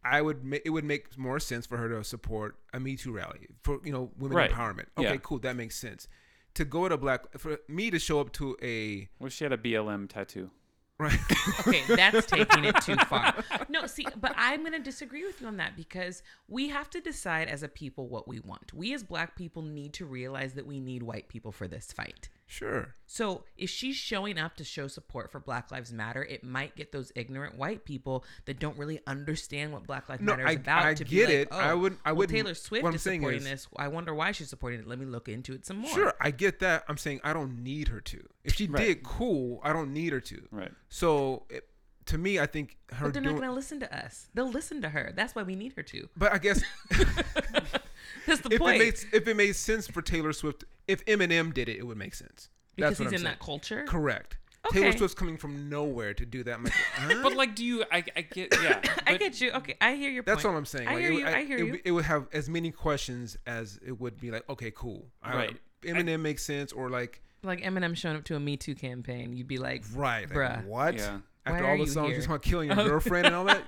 [0.07, 3.11] I would ma- it would make more sense for her to support a Me Too
[3.11, 4.51] rally for you know women Right.
[4.51, 4.85] empowerment.
[4.99, 5.17] Okay, Yeah.
[5.17, 6.07] cool, that makes sense.
[6.53, 9.57] to go to black for me to show up to a well, she had a
[9.57, 10.51] BLM tattoo.
[10.99, 11.19] Right.
[11.61, 13.35] okay, that's taking it too far.
[13.69, 17.01] No, see, but I'm going to disagree with you on that because we have to
[17.01, 18.73] decide as a people what we want.
[18.73, 22.29] We as black people need to realize that we need white people for this fight.
[22.47, 22.95] Sure.
[23.07, 26.91] So if she's showing up to show support for Black Lives Matter, it might get
[26.91, 30.59] those ignorant white people that don't really understand what Black Lives No, Matter is I-
[30.59, 31.47] about I to be get like, it.
[31.51, 33.67] Oh, I would- I well, wouldn't- Taylor Swift what I'm is saying supporting is- this.
[33.77, 34.87] I wonder why she's supporting it.
[34.87, 35.91] Let me look into it some more.
[35.93, 36.83] Sure, I get that.
[36.89, 38.23] I'm saying I don't need her to.
[38.43, 38.81] If she Right.
[38.83, 39.59] did, cool.
[39.63, 40.47] I don't need her to.
[40.51, 40.71] Right.
[40.89, 41.67] So it,
[42.07, 43.35] to me, I think her But they're doing.
[43.35, 44.29] not going to listen to us.
[44.33, 45.11] They'll listen to her.
[45.15, 46.09] That's why we need her to.
[46.17, 46.61] but I guess
[48.25, 48.75] That's the if point.
[48.77, 51.97] it makes if it made sense for Taylor Swift, if Eminem did it, it would
[51.97, 52.49] make sense.
[52.75, 53.23] because That's what he's I'm in saying.
[53.23, 53.85] that culture.
[53.87, 54.37] Correct.
[54.67, 54.79] Okay.
[54.79, 56.55] Taylor Swift's coming from nowhere to do that.
[56.55, 57.19] I'm like, huh?
[57.21, 57.83] But like, do you?
[57.91, 58.51] I, I get.
[58.63, 58.81] Yeah.
[59.07, 59.51] I get you.
[59.51, 60.53] Okay, I hear your That's point.
[60.55, 60.87] what I'm saying.
[60.87, 61.27] I Like, hear it, would- you.
[61.27, 61.79] I hear it, you.
[61.85, 65.05] It would have as many questions as it would be like, okay, cool.
[65.21, 65.57] I- Right.
[65.83, 69.47] Eminem makes sense, or like, like Eminem showing up to a Me Too campaign, you'd
[69.47, 70.65] be like, right, like, Bruh.
[70.65, 70.95] what?
[70.95, 71.19] Yeah.
[71.45, 72.15] After Why all are the you songs here?
[72.15, 73.61] just about killing your girlfriend and all that,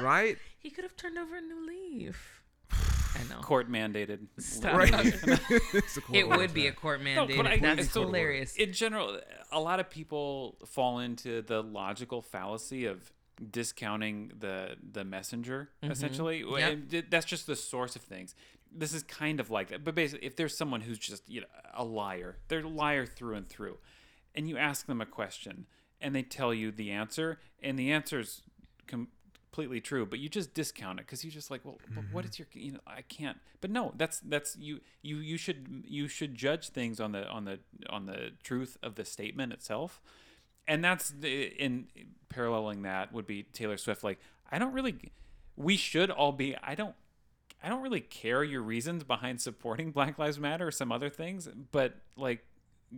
[0.00, 0.38] right?
[0.58, 2.39] he could have turned over a new leaf.
[2.72, 3.40] I know.
[3.40, 4.20] Court mandated.
[4.38, 4.74] Stop.
[4.76, 4.92] Right.
[5.74, 6.76] It's a cool It would be a that.
[6.80, 7.46] court No, mandate.
[7.46, 8.56] I- That's it's so- hilarious.
[8.56, 9.18] In general,
[9.52, 13.12] a lot of people fall into the logical fallacy of
[13.50, 15.70] discounting the the messenger.
[15.82, 16.94] Essentially, Mm-hmm.
[16.94, 17.04] Yep.
[17.10, 18.34] That's just the source of things.
[18.72, 19.82] This is kind of like that.
[19.84, 23.34] But basically, if there's someone who's just you know a liar, they're a liar through
[23.36, 23.78] and through,
[24.34, 25.66] and you ask them a question
[26.02, 28.42] and they tell you the answer, and the answer answer's
[29.50, 32.38] completely true, but you just discount it because you're just like, well, but what is
[32.38, 33.38] your, you know, I can't.
[33.60, 37.44] But no, that's that's you you you should you should judge things on the on
[37.44, 37.58] the
[37.88, 40.00] on the truth of the statement itself,
[40.68, 41.88] and that's the, in
[42.28, 44.04] paralleling that would be Taylor Swift.
[44.04, 44.20] Like,
[44.52, 45.10] I don't really,
[45.56, 46.56] we should all be.
[46.62, 46.94] I don't.
[47.62, 51.48] I don't really care your reasons behind supporting Black Lives Matter or some other things,
[51.72, 52.44] but like,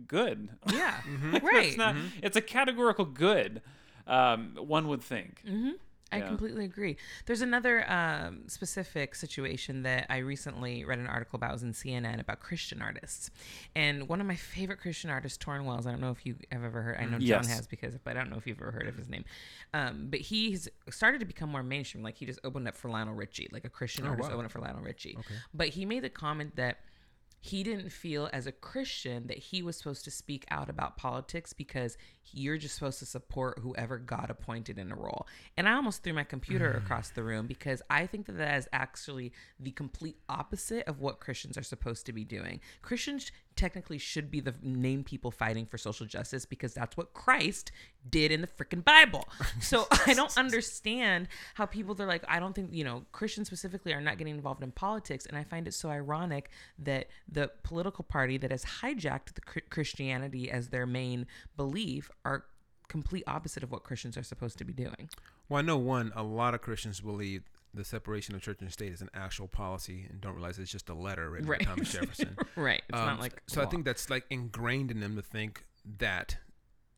[0.07, 0.49] good.
[0.71, 1.01] yeah,
[1.33, 1.67] Like, right.
[1.67, 3.61] It's, not, it's a categorical good.
[4.07, 5.41] Um, one would think.
[5.45, 5.71] Mm-hmm.
[6.13, 6.27] I Yeah.
[6.27, 6.97] completely agree.
[7.25, 11.49] There's another um, specific situation that I recently read an article about.
[11.49, 13.31] It was in CNN about Christian artists,
[13.75, 15.87] and one of my favorite Christian artists, Tauren Wells.
[15.87, 16.97] I don't know if you have ever heard.
[16.99, 17.47] I know John Yes.
[17.49, 19.25] has because, but I don't know if you've ever heard of his name.
[19.73, 22.03] Um, but he's started to become more mainstream.
[22.03, 24.35] Like he just opened up for Lionel Richie, like a Christian artist wow.
[24.35, 25.15] opened up for Lionel Richie.
[25.17, 25.35] Okay.
[25.53, 26.77] But he made the comment that
[27.45, 31.51] he didn't feel as a Christian that he was supposed to speak out about politics
[31.51, 31.97] because
[32.31, 35.27] you're just supposed to support whoever God appointed in a role.
[35.57, 36.77] And I almost threw my computer mm.
[36.77, 41.19] across the room because I think that that is actually the complete opposite of what
[41.19, 42.61] Christians are supposed to be doing.
[42.81, 47.71] Christians technically should be the name people fighting for social justice because that's what Christ
[48.09, 49.27] did in the freaking Bible.
[49.61, 53.93] So I don't understand how people they're like I don't think you know Christians specifically
[53.93, 58.03] are not getting involved in politics and I find it so ironic that the political
[58.03, 62.45] party that has hijacked the Christianity as their main belief are
[62.87, 65.09] complete opposite of what Christians are supposed to be doing.
[65.49, 66.11] Well, I know one.
[66.15, 70.05] A lot of Christians believe the separation of church and state is an actual policy
[70.09, 71.59] and don't realize it's just a letter written Right.
[71.59, 72.37] by Thomas Jefferson.
[72.55, 72.81] Right.
[72.89, 73.61] It's Um, not like so.
[73.61, 75.65] I think that's like ingrained in them to think
[75.97, 76.37] that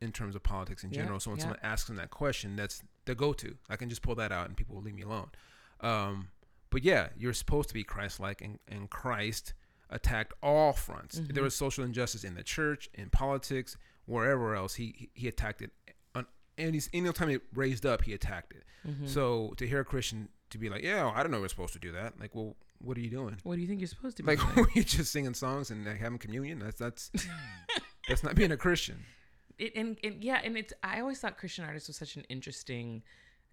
[0.02, 1.20] in terms of politics in Yeah, general.
[1.20, 1.44] So when yeah.
[1.44, 3.56] someone asks them that question, that's the go-to.
[3.70, 5.30] I can just pull that out and people will leave me alone.
[5.82, 6.28] Um,
[6.70, 9.54] but yeah, you're supposed to be Christ-like, and, and Christ
[9.90, 11.20] attacked all fronts.
[11.20, 11.34] Mm-hmm.
[11.34, 14.76] There was social injustice in the church, in politics, wherever else.
[14.76, 15.72] He he, he attacked it.
[16.16, 16.26] On,
[16.58, 18.64] and he's any time it raised up, he attacked it.
[18.88, 19.06] Mm-hmm.
[19.08, 21.80] So to hear a Christian to be like, yeah, I don't know we're supposed to
[21.80, 22.20] do that.
[22.20, 23.38] Like, well, what are you doing?
[23.44, 24.68] what do you think you're supposed to be Like, doing?
[24.74, 26.60] you're just singing songs and like, having communion.
[26.60, 27.12] That's that's
[28.08, 29.04] that's not being a Christian.
[29.58, 33.04] it, and, and yeah, and it's I always thought Christian artists was such an interesting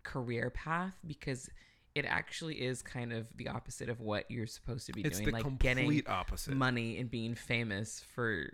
[0.03, 1.49] career path because
[1.95, 5.27] it actually is kind of the opposite of what you're supposed to be It's doing,
[5.27, 6.55] the like complete getting opposite.
[6.55, 8.47] money and being famous for.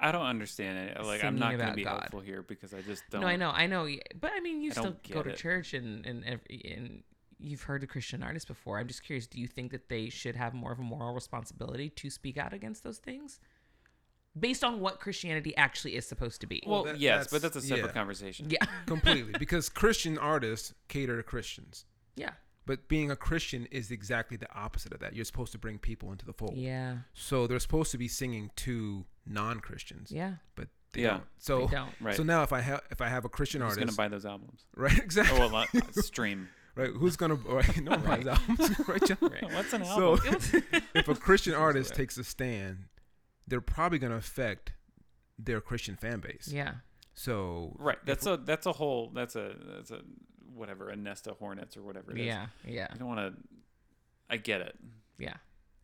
[0.00, 1.04] I don't understand it.
[1.04, 1.98] Like, I'm not going to be God.
[2.00, 3.20] helpful here because I just don't.
[3.22, 3.88] No, I know, I know,
[4.20, 5.36] but I mean, you I still go to it.
[5.36, 7.02] church and and and
[7.38, 8.78] you've heard of Christian artists before.
[8.78, 9.26] I'm just curious.
[9.26, 12.52] Do you think that they should have more of a moral responsibility to speak out
[12.52, 13.38] against those things,
[14.38, 16.62] based on what Christianity actually is supposed to be?
[16.66, 17.92] Well, that- yes, but that's- that's a separate yeah.
[17.92, 18.50] conversation.
[18.50, 21.84] yeah, completely because Christian artists cater to Christians.
[22.16, 22.32] yeah,
[22.66, 25.14] But being a Christian is exactly the opposite of that.
[25.14, 26.54] You're supposed to bring people into the fold.
[26.56, 30.34] yeah, So they're supposed to be singing to non-Christians, yeah.
[30.56, 31.08] but they Yeah.
[31.10, 31.24] don't.
[31.38, 31.94] So They don't.
[32.00, 32.16] Right.
[32.16, 34.24] so now if I have if I have a Christian Who's going to buy those
[34.26, 34.64] albums?
[34.76, 34.98] right?
[34.98, 35.36] Exactly.
[35.38, 36.48] Oh, well, not stream.
[36.78, 36.90] Right.
[36.90, 37.80] Who's gonna right?
[37.82, 38.24] No Right.
[38.24, 38.26] right.
[38.26, 39.04] albums, right?
[39.04, 39.18] John?
[39.20, 39.52] Right.
[39.52, 40.40] What's an album?
[40.40, 40.60] So
[40.94, 42.84] if a Christian artist takes a stand,
[43.46, 44.72] they're probably gonna affect
[45.38, 46.48] their Christian fan base.
[46.52, 46.74] Yeah.
[47.14, 47.98] So right.
[48.04, 50.00] That's a that's a whole that's a that's a
[50.54, 52.26] whatever a nest of hornets or whatever it is.
[52.26, 52.46] Yeah.
[52.66, 52.88] Yeah.
[52.92, 53.42] You don't want to.
[54.30, 54.76] I get it.
[55.18, 55.34] Yeah.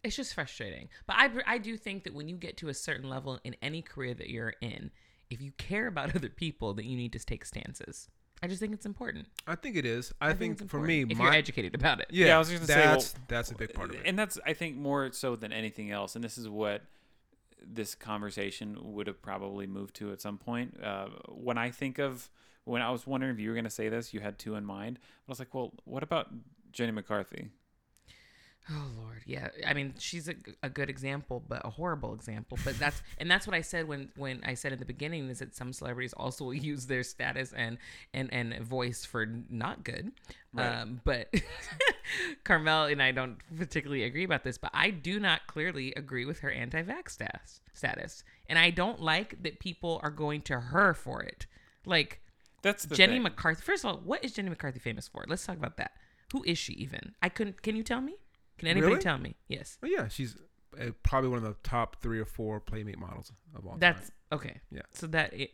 [0.03, 0.89] it's just frustrating.
[1.07, 3.83] But I I do think that when you get to a certain level in any
[3.83, 4.91] career that you're in,
[5.31, 8.09] if you care about other people, that you need to take stances.
[8.45, 9.27] I just think it's important.
[9.47, 10.13] I think it is.
[10.21, 12.09] I, think, it's for me, if my you're educated about it.
[12.11, 14.03] yeah, Yeah, I was gonna say, well, that's that's a big part of it.
[14.05, 16.83] and that's I think more so than anything else, and this is what
[17.67, 20.79] this conversation would have probably moved to at some point.
[20.83, 22.29] Uh, when I think of
[22.65, 24.65] when I was wondering if you were going to say this, you had two in
[24.67, 24.99] mind.
[25.03, 26.29] I was like, well, what about
[26.71, 27.49] Jenny McCarthy?
[28.71, 29.49] Oh Lord, yeah.
[29.67, 32.59] I mean, she's a, a good example, but a horrible example.
[32.65, 35.41] But that's and that's what I said when when I said in the beginning is
[35.41, 37.77] that some celebrities also use their status and
[38.15, 40.13] and and voice for not good.
[40.55, 40.81] Right.
[40.81, 41.33] Um, but
[42.45, 46.41] Karmel and I don't particularly agree about this, but I do not clearly agree with
[46.41, 47.61] her anti-vax status.
[47.75, 51.47] Status, and I don't like that people are going to her for it.
[51.85, 52.21] Like
[52.63, 53.25] That's the Jenny thing.
[53.25, 53.61] McCarthy.
[53.63, 55.25] First of all, what is Jenny McCarthy famous for?
[55.29, 55.93] Let's talk about that.
[56.33, 57.15] Who is she even?
[57.23, 57.63] I couldn't.
[57.63, 58.17] Can you tell me?
[58.59, 59.03] Can anybody Really?
[59.03, 59.37] tell me?
[59.49, 59.79] Yes.
[59.81, 60.37] But yeah, she's
[60.81, 64.17] uh, probably one of the top three or four playmate models of all That's time.
[64.33, 64.61] okay.
[64.71, 64.83] Yeah.
[64.93, 65.51] So that it,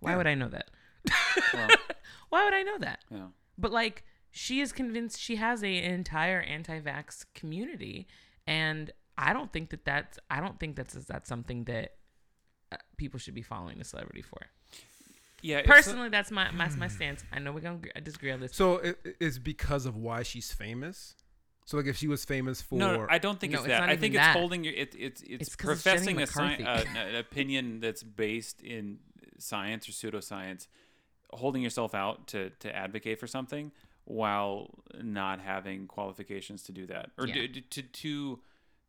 [0.00, 0.16] why Yeah.
[0.18, 0.70] would I know that?
[1.54, 1.68] Well,
[2.30, 3.00] Why would I know that?
[3.10, 3.26] yeah.
[3.58, 8.06] But like she is convinced she has a an entire anti-vax community,
[8.46, 11.94] and I don't think that that's I don't think that's that's something that
[12.72, 14.38] uh, people should be following a celebrity for.
[15.42, 17.24] Yeah, it's not- Personally, that's my that's my stance.
[17.32, 18.54] I know we're gonna gr- disagree on this.
[18.54, 21.16] So it, it's because of why she's famous.
[21.66, 23.72] So like if she was famous for No, no, I don't think No, it's it's
[23.74, 23.80] that.
[23.80, 24.30] not I even think that.
[24.30, 24.74] it's holding your.
[24.74, 28.98] It, it's it's, It's 'cause it's professing a sci- uh, an opinion that's based in
[29.38, 30.66] science or pseudoscience,
[31.30, 33.70] holding yourself out to to advocate for something
[34.04, 37.34] while not having qualifications to do that, or Yeah.
[37.46, 38.40] to, to to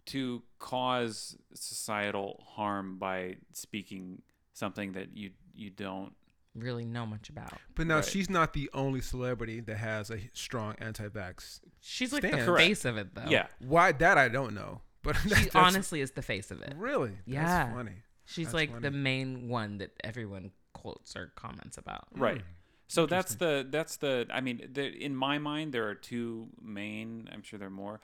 [0.08, 6.14] to cause societal harm by speaking something that you you don't.
[6.56, 7.54] Really know much about.
[7.76, 8.06] But now Right.
[8.06, 11.62] she's not the only celebrity that has a strong anti-vax.
[11.80, 12.40] She's like Stan.
[12.40, 12.68] the Correct.
[12.68, 13.26] face of it, though.
[13.30, 14.82] Yeah, Why that I don't know.
[15.04, 16.74] But she that's, honestly is the face of it.
[16.78, 17.46] really Yeah.
[17.46, 17.96] that's funny.
[18.26, 18.82] She's That's like funny.
[18.84, 22.08] the main one that everyone quotes or comments about.
[22.16, 22.42] right.
[22.88, 27.30] So that's the that's the I mean the, in my mind there are two main
[27.32, 28.02] I'm sure there are more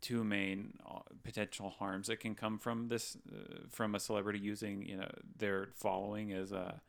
[0.00, 4.82] two main uh, potential harms that can come from this uh, from a celebrity using
[4.86, 6.80] you know their following as a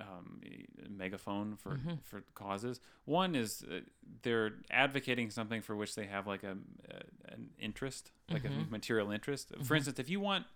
[0.00, 0.40] um,
[0.88, 2.80] megaphone for for causes.
[3.04, 3.80] One is uh,
[4.22, 6.56] they're advocating something for which they have like a,
[6.90, 9.52] a an interest, like a material interest.
[9.64, 10.46] For instance, if you want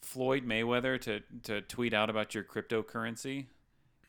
[0.00, 3.46] Floyd Mayweather to to tweet out about your cryptocurrency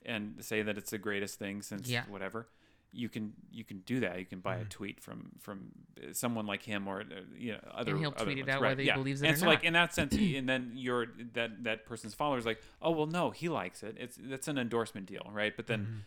[0.06, 2.04] and say that it's the greatest thing since Yeah.
[2.08, 2.48] whatever
[2.94, 4.64] you can you can do that you can buy Mm-hmm.
[4.66, 5.72] a tweet from from
[6.12, 8.70] someone like him or uh, you know other And he'll other tweet it out Right,
[8.72, 11.64] whether he believes it and or so like in that sense and then your that
[11.64, 15.30] that person's followers like oh well no he likes it it's that's an endorsement deal
[15.32, 15.98] right but then Mm-hmm.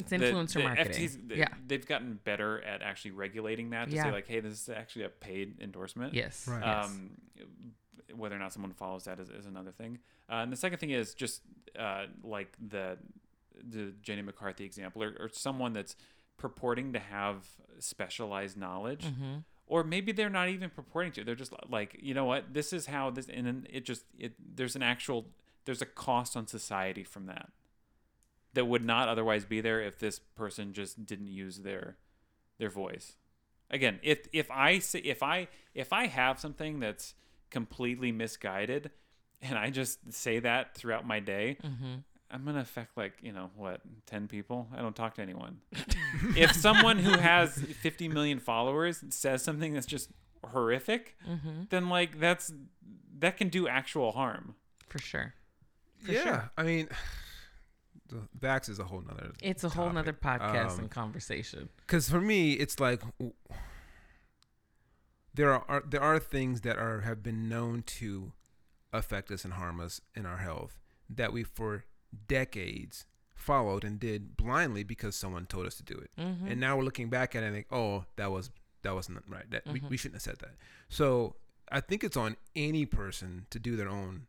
[0.00, 1.08] It's the- influencer the marketing.
[1.08, 1.48] FTC yeah.
[1.66, 4.04] they've gotten better at actually regulating that to Yeah.
[4.04, 6.46] say like hey this is actually a paid endorsement Yes.
[6.46, 6.62] Right.
[6.64, 6.86] yes.
[6.90, 7.10] um,
[8.14, 9.98] whether or not someone follows that is, is another thing.
[10.30, 11.42] Uh, and the second thing is just
[11.78, 12.96] uh, like the
[13.68, 15.96] the Jenny McCarthy example, or, or someone that's
[16.38, 17.44] purporting to have
[17.78, 19.34] specialized knowledge, Mm-hmm.
[19.66, 21.24] or maybe they're not even purporting to.
[21.24, 24.32] They're just like, you know what, this is how this, and then it just it
[24.56, 25.26] there's an actual
[25.66, 27.50] there's a cost on society from that
[28.54, 31.96] that would not otherwise be there if this person just didn't use their
[32.58, 33.16] their voice.
[33.70, 37.14] Again, if if I say if I if I have something that's
[37.50, 38.90] completely misguided
[39.42, 41.94] and I just say that throughout my day, Mm-hmm.
[42.30, 44.68] I'm gonna affect like you know what ten people.
[44.76, 45.58] I don't talk to anyone.
[46.36, 50.10] if someone who has 50 million followers says something that's just
[50.44, 51.62] horrific, Mm-hmm.
[51.70, 52.52] then like that's
[53.18, 54.54] that can do actual harm.
[54.88, 55.34] For sure.
[56.04, 56.50] For yeah, sure.
[56.56, 56.88] I mean,
[58.08, 59.32] the vax is a whole nother.
[59.42, 61.68] It's a whole nother podcast Um, and conversation.
[61.78, 63.00] Because for me, it's like
[65.34, 68.32] there are, are there are things that are have been known to
[68.92, 70.78] affect us and harm us in our health
[71.10, 71.84] that we for
[72.26, 76.10] decades followed and did blindly because someone told us to do it.
[76.20, 76.48] Mm-hmm.
[76.48, 78.50] And now we're looking back at it and think, oh, that was
[78.82, 79.50] that wasn't right.
[79.50, 79.88] That we, Mhm.
[79.90, 80.54] we shouldn't have said that.
[80.88, 81.36] So
[81.70, 84.26] I think it's on any person to do their own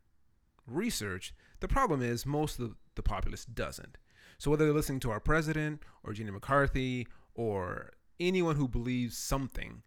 [0.68, 1.34] research.
[1.60, 3.98] The problem is most of the, the populace doesn't.
[4.38, 9.84] So whether they're listening to our president or Jenny McCarthy or anyone who believes something,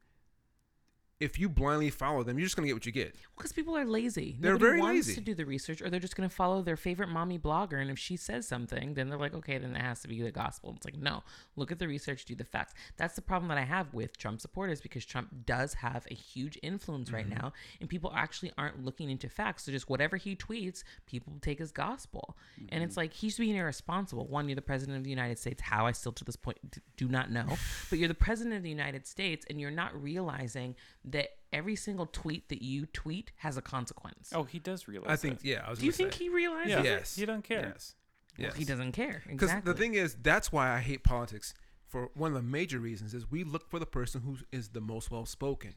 [1.22, 3.14] if you blindly follow them, you're just gonna get what you get.
[3.37, 4.37] Because people are lazy.
[4.38, 5.14] They're Nobody very wants lazy.
[5.14, 7.80] to do the research, or they're just going to follow their favorite mommy blogger.
[7.80, 10.30] And if she says something, then they're like, okay, then it has to be the
[10.30, 10.72] gospel.
[10.76, 11.24] It's like, no,
[11.56, 12.74] look at the research, do the facts.
[12.96, 16.56] That's the problem that I have with Trump supporters because Trump does have a huge
[16.62, 17.40] influence right Mm-hmm.
[17.42, 19.64] now, and people actually aren't looking into facts.
[19.64, 22.37] So just whatever he tweets, people take as gospel.
[22.58, 22.82] And Mm-hmm.
[22.85, 24.26] it's like he's being irresponsible.
[24.28, 25.62] One, you're the president of the United States.
[25.62, 26.58] How I still to this point
[26.96, 27.46] do not know,
[27.90, 30.76] but you're the president of the United States, and you're not realizing
[31.12, 34.31] that every single tweet that you tweet has a consequence.
[34.35, 35.11] Oh, he does realize.
[35.11, 35.46] I think that.
[35.46, 35.62] yeah.
[35.66, 36.18] I was Do you gonna think say.
[36.25, 36.83] he realizes Yeah.
[36.83, 37.14] Yes.
[37.16, 37.70] He don't care.
[37.72, 37.94] Yes.
[38.38, 38.57] Well, Yes.
[38.57, 39.22] he doesn't care.
[39.27, 39.72] Because Exactly.
[39.72, 41.55] the thing is, that's why I hate politics.
[41.88, 44.81] For one of the major reasons is we look for the person who is the
[44.81, 45.75] most well spoken.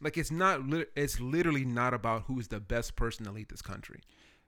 [0.00, 0.66] Like it's not.
[0.66, 4.00] lit- It's literally not about who is the best person to lead this country.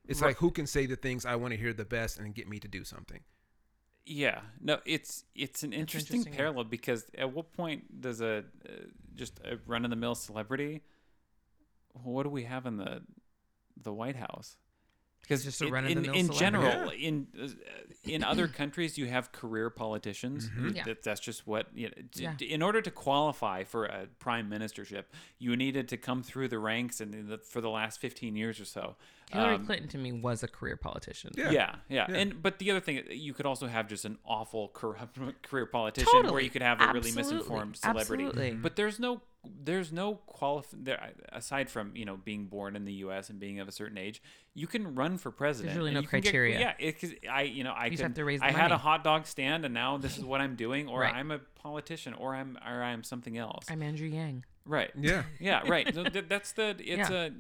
[0.07, 0.29] It's Right.
[0.31, 2.59] like who can say the things I want to hear the best and get me
[2.59, 3.23] to do something.
[4.07, 8.73] Yeah, no, it's it's an interesting, interesting, parallel because at what point does a uh,
[9.15, 10.83] just a run of the mill celebrity?
[12.03, 13.03] What do we have in the
[13.81, 14.57] the White House?
[15.25, 16.39] Because just a in- run-of-the-mill in, in celebrity.
[16.71, 17.49] general, in uh,
[18.05, 20.51] in other countries, you have career politicians.
[20.51, 20.77] Mhm.
[20.77, 20.85] Yeah.
[20.85, 22.35] That, that's just what you know, d- Yeah.
[22.37, 25.05] d- in order to qualify for a prime ministership,
[25.39, 28.65] you needed to come through the ranks and the, for the last fifteen years or
[28.67, 28.97] so.
[29.33, 31.33] Hillary Um, Clinton to me was a career politician.
[31.35, 31.51] Yeah.
[31.51, 32.17] yeah, yeah, Yeah.
[32.17, 36.31] and but the other thing, you could also have just an awful corrupt career politician,
[36.31, 38.25] where you could have a really misinformed celebrity.
[38.27, 38.51] Absolutely.
[38.53, 39.23] But there's no,
[39.65, 43.31] there's no qualif there aside from you know being born in the U.S.
[43.31, 44.23] and being of a certain age.
[44.55, 45.71] You can run for president.
[45.75, 46.61] There's really no you get- criteria.
[46.61, 48.79] yeah, because I you know I just could, have to raise the I had a
[48.79, 51.15] hot dog stand and now this is what I'm doing, or Right.
[51.15, 53.67] I'm a politician, or I'm or I'm something else.
[53.71, 54.45] I'm Andrew Yang.
[54.65, 54.91] right.
[54.99, 55.25] Yeah.
[55.41, 55.93] Yeah, right.
[55.95, 57.27] So th- that's the it's Yeah.
[57.27, 57.31] a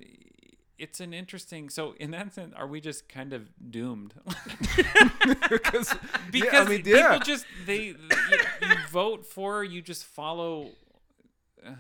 [0.77, 1.71] it's an interesting.
[1.71, 4.13] So in that sense, are we just kind of doomed?
[5.49, 5.95] because
[6.33, 7.19] because yeah, I mean, people yeah.
[7.21, 7.97] just they you,
[8.63, 10.71] you vote for you just follow.
[11.65, 11.71] Uh,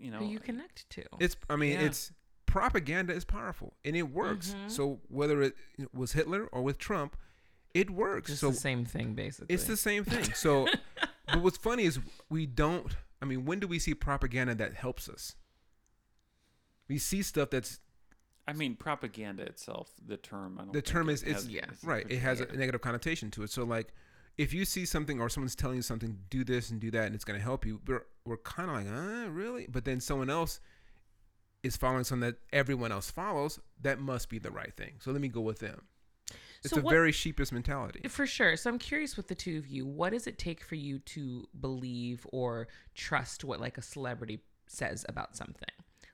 [0.00, 1.04] you know, Who you connect to.
[1.20, 1.36] It's.
[1.50, 1.86] I mean, Yeah.
[1.86, 2.12] it's
[2.46, 4.54] propaganda is powerful and it works.
[4.54, 4.70] Mhm.
[4.70, 5.54] So whether it
[5.92, 7.16] was Hitler or with Trump,
[7.74, 8.28] it works.
[8.30, 9.54] Just so the same thing, basically.
[9.54, 10.32] it's the same thing.
[10.32, 10.66] So,
[11.26, 11.98] but what's funny is
[12.30, 12.96] we don't.
[13.20, 15.34] I mean, when do we see propaganda that helps us?
[16.88, 17.80] We see stuff that's
[18.46, 20.58] I mean, propaganda itself, the term.
[20.58, 21.66] I don't the term is it's has- Yeah.
[21.82, 22.06] right.
[22.10, 22.46] It has Yeah.
[22.48, 23.50] a negative connotation to it.
[23.50, 23.92] So like,
[24.38, 27.14] if you see something or someone's telling you something, do this and do that, and
[27.14, 29.66] it's going to help you, we're we're kind of like, uh, really?
[29.68, 30.60] But then someone else
[31.62, 33.58] is following something that everyone else follows.
[33.82, 34.92] That must be the right thing.
[35.00, 35.82] So let me go with them.
[36.62, 38.00] It's So a what- very sheepish mentality.
[38.08, 38.56] For sure.
[38.56, 41.48] So I'm curious with the two of you, what does it take for you to
[41.60, 45.68] believe or trust what like a celebrity says about something?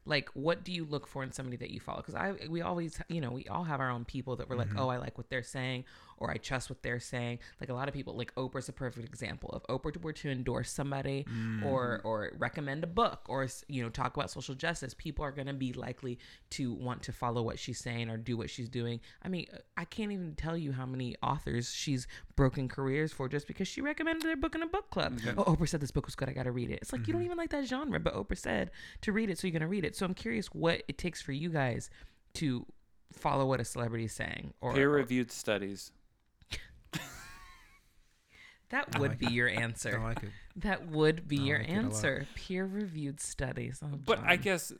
[0.06, 1.98] Like what do you look for in somebody that you follow?
[2.02, 4.68] Because I we always you know we all have our own people that we're like
[4.76, 5.84] oh I like what they're saying
[6.18, 7.38] or I trust what they're saying.
[7.60, 9.60] Like a lot of people like Oprah's a perfect example.
[9.62, 11.26] If Oprah were to endorse somebody
[11.64, 12.04] or mm.
[12.04, 15.52] or recommend a book or you know talk about social justice, people are going to
[15.52, 16.18] be likely
[16.50, 19.00] to want to follow what she's saying or do what she's doing.
[19.22, 19.46] I mean,
[19.76, 23.80] I can't even tell you how many authors she's broken careers for just because she
[23.80, 25.20] recommended their book in a book club.
[25.36, 26.28] Oh, Oprah said this book was good.
[26.28, 26.80] I got to read it.
[26.82, 27.26] It's like you don't mm-hmm.
[27.26, 28.70] even like that genre, but Oprah said
[29.02, 29.96] to read it, so you're going to read it.
[29.96, 31.90] So I'm curious what it takes for you guys
[32.34, 32.66] to
[33.12, 35.92] follow what a celebrity is saying or Peer reviewed studies.
[38.74, 39.32] That would like be it.
[39.32, 39.98] your I answer.
[40.00, 40.30] like it.
[40.56, 41.84] That would be I your like it a lot.
[41.86, 42.26] answer.
[42.34, 43.80] Peer reviewed studies.
[43.84, 44.76] Oh, But I guess uh,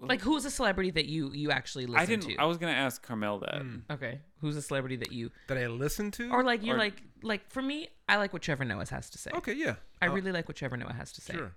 [0.00, 2.24] like who's a celebrity that you you actually listen I didn't.
[2.30, 2.36] to?
[2.36, 3.62] I was gonna ask Karmel that.
[3.62, 3.82] Mm.
[3.90, 6.30] okay, who's a celebrity that you That I listen to.
[6.30, 9.18] or like you're Or- like like for me, I like what Trevor Noah has to
[9.18, 9.30] say.
[9.34, 9.76] okay, yeah.
[10.02, 11.34] I Uh, really like what Trevor Noah has to say.
[11.34, 11.52] Sure.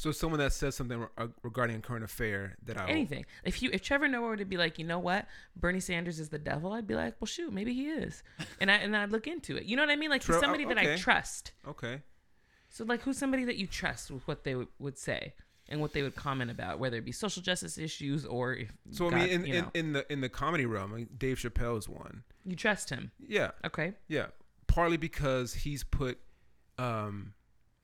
[0.00, 3.26] So someone that says something uh, regarding a current affair that I Anything.
[3.44, 6.30] If you if Trevor Noah were to be like, you know what, Bernie Sanders is
[6.30, 8.22] the devil, I'd be like, well, shoot, maybe he is,
[8.62, 9.64] and I and I'd look into it.
[9.64, 10.08] You know what I mean?
[10.08, 10.36] Like he's True.
[10.36, 11.52] Oh, somebody that I trust.
[11.68, 12.00] okay.
[12.70, 15.34] So like, who's somebody that you trust with what they would, would say
[15.68, 19.10] and what they would comment about, whether it be social justice issues or if So
[19.10, 21.36] I mean, in, you in, know, in the in the comedy realm, I mean, Dave
[21.36, 22.22] Chappelle is one.
[22.46, 23.10] you trust him.
[23.28, 23.92] Yeah, Okay.
[24.08, 24.28] yeah.
[24.66, 26.18] Partly because he's put,
[26.78, 27.34] um,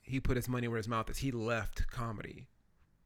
[0.06, 1.18] he put his money where his mouth is.
[1.18, 2.48] He left comedy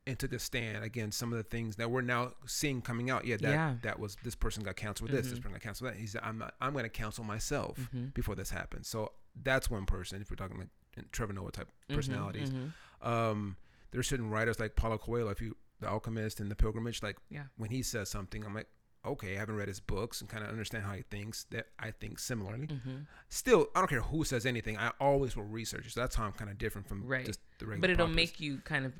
[0.06, 3.24] and took a stand against some of the things that we're now seeing coming out.
[3.24, 3.76] Yeah, that Yeah.
[3.82, 5.42] that was this person got canceled with this, this Mhm.
[5.42, 6.00] person got canceled with that.
[6.00, 8.14] He's I'm not, I'm going to cancel myself Mhm.
[8.14, 8.88] before this happens.
[8.88, 10.20] So that's one person.
[10.20, 10.68] If we're talking like
[11.12, 12.50] Trevor Noah type Mhm, personalities.
[12.50, 12.72] mhm.
[13.02, 13.56] Um,
[13.90, 17.02] there's certain writers like Paulo Coelho, if you the Alchemist and the Pilgrimage.
[17.02, 17.44] Like Yeah.
[17.56, 18.68] when he says something, I'm like,
[19.04, 21.44] okay, I haven't read his books and kind of understand how he thinks.
[21.50, 22.66] That I think similarly.
[22.66, 23.06] Mhm.
[23.28, 24.76] Still, I don't care who says anything.
[24.76, 25.92] I always will research.
[25.92, 27.24] So that's how I'm kind of different from Right.
[27.26, 27.80] just the regular.
[27.80, 28.30] But it'll populace.
[28.30, 28.94] make you kind of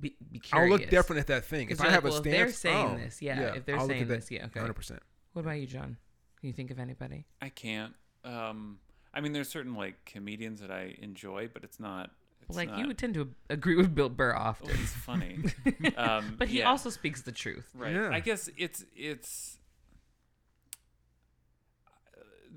[0.00, 0.52] be, be curious.
[0.52, 1.70] I'll look different at that thing.
[1.70, 3.78] If I you're have like, a stance, if they're saying oh, this, yeah, if they're
[3.78, 4.60] I'll saying this, yeah, okay.
[4.60, 4.74] 100.
[4.74, 5.02] percent
[5.32, 5.96] What about you, John?
[6.38, 7.26] Can you think of anybody?
[7.42, 7.94] I can't.
[8.24, 8.78] Um,
[9.12, 12.10] I mean, there's certain like comedians that I enjoy, but it's not.
[12.50, 15.38] It's like not, you would tend to agree with Bill Burr Well, often, he's funny.
[15.96, 17.68] um, but he yeah, also speaks the truth.
[17.74, 17.94] right.
[17.94, 18.10] Yeah.
[18.12, 19.56] I guess it's it's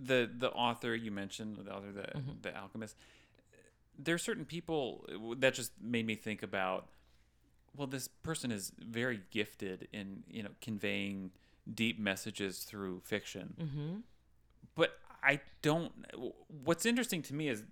[0.01, 2.41] the the author you mentioned, the author, the Mhm.
[2.41, 2.95] the alchemist.
[3.97, 5.05] There are certain people
[5.37, 6.89] that just made me think about.
[7.75, 11.31] Well, this person is very gifted in you know conveying
[11.71, 13.55] deep messages through fiction.
[13.59, 13.95] Mm-hmm.
[14.75, 15.91] but I don't.
[16.63, 17.63] What's interesting to me is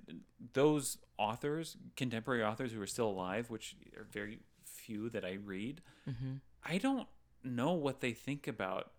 [0.54, 5.82] those authors, contemporary authors who are still alive, which are very few that I read,
[6.10, 6.36] Mm-hmm.
[6.64, 7.08] I don't
[7.44, 8.92] know what they think about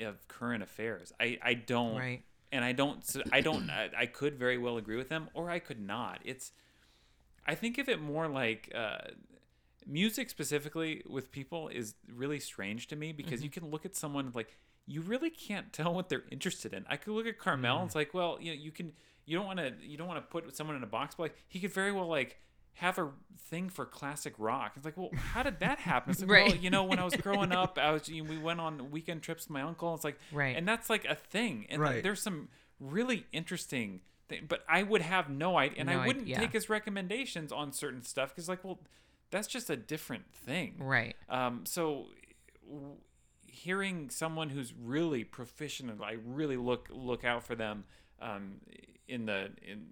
[0.00, 1.12] of current affairs.
[1.20, 2.22] I I don't Right.
[2.52, 5.58] and I don't I don't I, I could very well agree with them or I
[5.58, 6.20] could not.
[6.24, 6.52] It's
[7.46, 8.98] I think of it more like uh,
[9.86, 14.32] music specifically with people is really strange to me because you can look at someone
[14.34, 16.84] like you really can't tell what they're interested in.
[16.88, 18.92] I could look at Karmel and it's like, well, you know, you can
[19.24, 21.36] you don't want to you don't want to put someone in a box, but like
[21.48, 22.38] he could very well like
[22.74, 23.08] have a
[23.48, 24.72] thing for classic rock.
[24.76, 26.10] It's like, well, how did that happen?
[26.12, 28.38] It's like, well, you know, when I was growing up, I was you know, we
[28.38, 29.94] went on weekend trips with my uncle.
[29.94, 30.56] It's like, Right.
[30.56, 31.66] and that's like a thing.
[31.70, 32.02] And like, Right.
[32.02, 36.26] there's some really interesting thing, but I would have no idea, and No I wouldn't
[36.28, 36.38] yeah.
[36.38, 38.78] take his recommendations on certain stuff because, like, well,
[39.30, 40.74] that's just a different thing.
[40.78, 41.16] Right.
[41.30, 42.06] Um, so
[43.56, 47.84] hearing someone who's really proficient and I really look look out for them
[48.20, 48.60] um,
[49.08, 49.86] in the in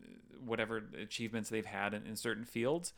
[0.45, 2.93] whatever achievements they've had in, in certain fields,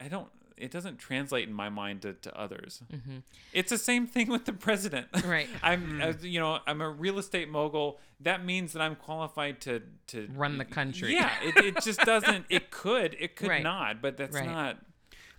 [0.00, 0.28] I don't.
[0.56, 2.80] It doesn't translate in my mind to, to others.
[2.92, 3.18] Mm-hmm.
[3.52, 5.08] It's the same thing with the president.
[5.26, 5.48] Right.
[5.64, 7.98] I'm, uh, you know, I'm a real estate mogul.
[8.20, 11.12] That means that I'm qualified to to Run the country.
[11.12, 12.46] Yeah, it, it just doesn't.
[12.50, 13.62] It could, it could Right.
[13.64, 14.46] not, but that's Right.
[14.46, 14.78] not.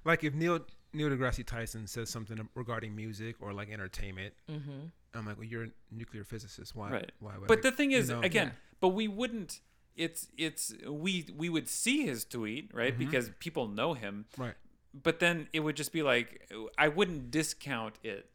[0.03, 0.59] Like if Neil
[0.95, 4.71] Neil deGrasse Tyson says something regarding music or like entertainment, Mm-hmm.
[5.13, 6.75] I'm like, well, you're a nuclear physicist.
[6.75, 6.91] Why?
[6.91, 7.11] Right.
[7.19, 8.19] Why would But the thing is, know?
[8.21, 8.53] again, Yeah.
[8.81, 9.61] but we wouldn't.
[9.95, 12.97] It's it's we we would see his tweet right Mhm.
[12.97, 14.55] because people know him, right?
[14.93, 18.29] but then it would just be like I wouldn't discount it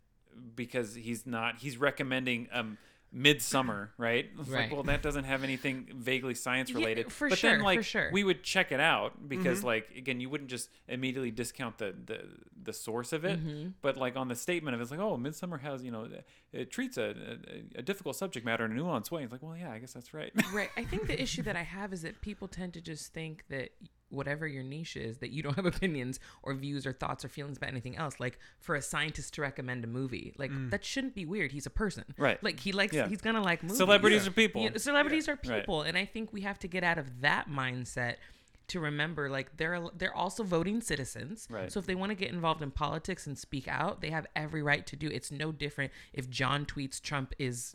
[0.57, 1.59] because he's not.
[1.59, 2.79] He's recommending um
[3.15, 4.27] Midsommar, right?
[4.39, 4.63] It's Right.
[4.63, 7.13] Like, well, that doesn't have anything vaguely science Yeah, related.
[7.13, 8.11] for but sure, then, for like, sure.
[8.13, 9.65] we would check it out because, Mhm.
[9.65, 12.21] like, again, you wouldn't just immediately discount the the,
[12.63, 13.39] the source of it.
[13.41, 13.71] Mm-hmm.
[13.83, 16.09] But like on the statement of it, it's like, oh, Midsommar has you know,
[16.53, 17.39] it treats a,
[17.77, 19.23] a, a difficult subject matter in a nuanced way.
[19.23, 20.33] It's like, well, yeah, I guess that's right.
[20.53, 20.71] Right.
[20.77, 23.71] I think the issue that I have is that people tend to just think that
[24.11, 27.57] whatever your niche is, that you don't have opinions or views or thoughts or feelings
[27.57, 28.21] about anything else.
[28.21, 30.71] Like for a scientist to recommend a movie, like mm.
[30.71, 31.53] that shouldn't be weird.
[31.53, 32.05] He's a person.
[32.19, 32.43] Right.
[32.43, 33.09] Like he likes, Yeah.
[33.09, 33.79] he's gonna like movies.
[33.79, 34.29] Celebrities Yeah.
[34.29, 34.63] are people.
[34.63, 35.61] You know, celebrities are Right.
[35.61, 38.17] people, and I think we have to get out of that mindset
[38.71, 41.49] to remember like they're they're also voting citizens.
[41.51, 41.73] Right.
[41.73, 44.63] So if they want to get involved in politics and speak out, they have every
[44.63, 45.09] right to do.
[45.09, 47.75] It's no different if John tweets Trump is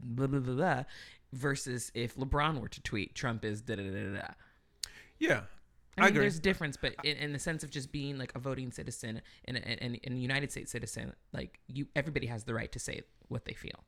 [0.00, 0.84] blah blah blah, blah
[1.32, 4.12] versus if LeBron were to tweet Trump is da da da.
[4.20, 4.28] da.
[5.18, 5.40] Yeah,
[5.98, 6.20] I I mean, agree.
[6.22, 9.56] there's difference, but in, in the sense of just being like a voting citizen and
[9.58, 13.54] and and United States citizen, like you, everybody has the right to say what they
[13.54, 13.84] feel.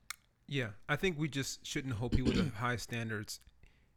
[0.47, 3.39] Yeah, I think we just shouldn't hold people to high standards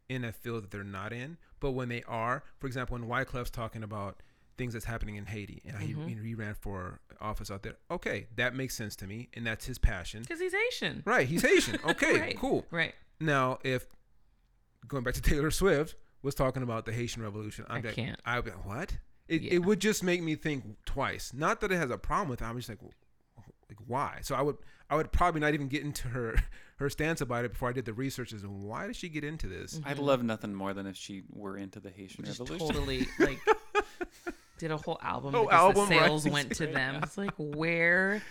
[0.07, 1.37] in a field that they're not in.
[1.59, 4.21] But when they are, for example, when Wyclef's talking about
[4.57, 6.23] things that's happening in Haiti and how he, mm-hmm.
[6.23, 9.77] he ran for office out there, okay, that makes sense to me, and that's his
[9.77, 10.21] passion.
[10.21, 11.03] Because he's Asian.
[11.05, 11.79] Right, he's Haitian.
[11.85, 12.37] Okay, Right.
[12.37, 12.65] cool.
[12.71, 12.93] Right.
[13.19, 13.85] Now, if
[14.87, 15.95] going back to Taylor Swift
[16.25, 18.19] was talking about the Haitian Revolution, I I'd be like, can't.
[18.25, 18.97] I'd be like, what?
[19.27, 19.53] It, Yeah.
[19.53, 21.31] it would just make me think twice.
[21.33, 22.45] Not that it has a problem with it.
[22.45, 24.19] I'm just like, like why?
[24.21, 24.57] So I would
[24.89, 26.35] I would probably not even get into her
[26.77, 28.33] her stance about it before I did the research.
[28.33, 29.79] Is why did she get into this?
[29.85, 32.67] I'd love nothing more than if she were into the Haitian just Revolution.
[32.67, 33.39] totally like
[34.59, 36.05] did a whole album Whole because album, the right.
[36.05, 37.01] sales went to them.
[37.03, 38.21] It's like where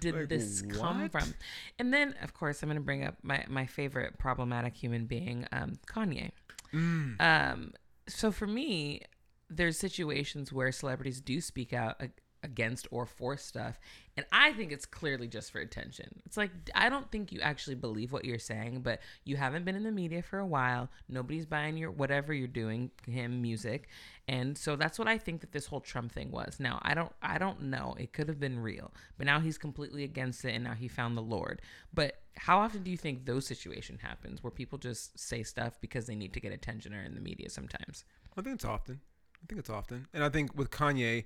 [0.00, 1.34] did Like, this come from?
[1.78, 5.72] And then of course I'm gonna bring up my, my favorite problematic human being, um,
[5.86, 6.30] Kanye.
[6.74, 7.20] Mm.
[7.20, 7.72] Um,
[8.08, 9.02] so for me,
[9.48, 12.00] there's situations where celebrities do speak out
[12.44, 13.80] against or for stuff,
[14.16, 16.20] and I think it's clearly just for attention.
[16.26, 19.74] It's like I don't think you actually believe what you're saying, but you haven't been
[19.74, 20.88] in the media for a while.
[21.08, 23.88] Nobody's buying your whatever you're doing, him music,
[24.28, 26.60] and so that's what I think that this whole Trump thing was.
[26.60, 27.96] Now I don't I don't know.
[27.98, 31.16] It could have been real, but now he's completely against it, and now he found
[31.16, 31.60] the Lord.
[31.92, 36.06] But how often do you think those situation happens where people just say stuff because
[36.06, 38.04] they need to get attention or in the media sometimes?
[38.36, 39.00] I think it's often.
[39.42, 41.24] I think it's often, and I think with Kanye,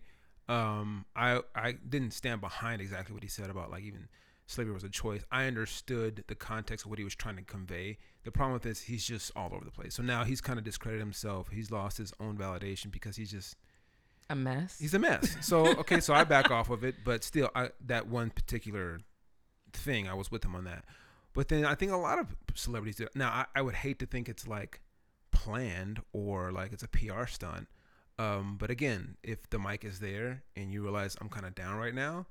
[0.48, 4.08] um, I I didn't stand behind exactly what he said about like even
[4.46, 5.22] slavery was a choice.
[5.30, 7.98] I understood the context of what he was trying to convey.
[8.24, 9.94] The problem with this, he's just all over the place.
[9.94, 11.48] So now he's kind of discredited himself.
[11.52, 13.56] He's lost his own validation because he's just
[14.30, 14.78] A mess.
[14.78, 15.36] he's a mess.
[15.42, 19.00] So okay, so I back off of it, but still, I, that one particular
[19.74, 20.84] thing, I was with him on that.
[21.34, 23.06] But then I think a lot of celebrities do.
[23.14, 24.80] Now I, I would hate to think it's like
[25.30, 27.68] planned or like it's a PR stunt.
[28.18, 31.76] Um, but again, if the mic is there and you realize I'm kind of down
[31.78, 32.26] right now,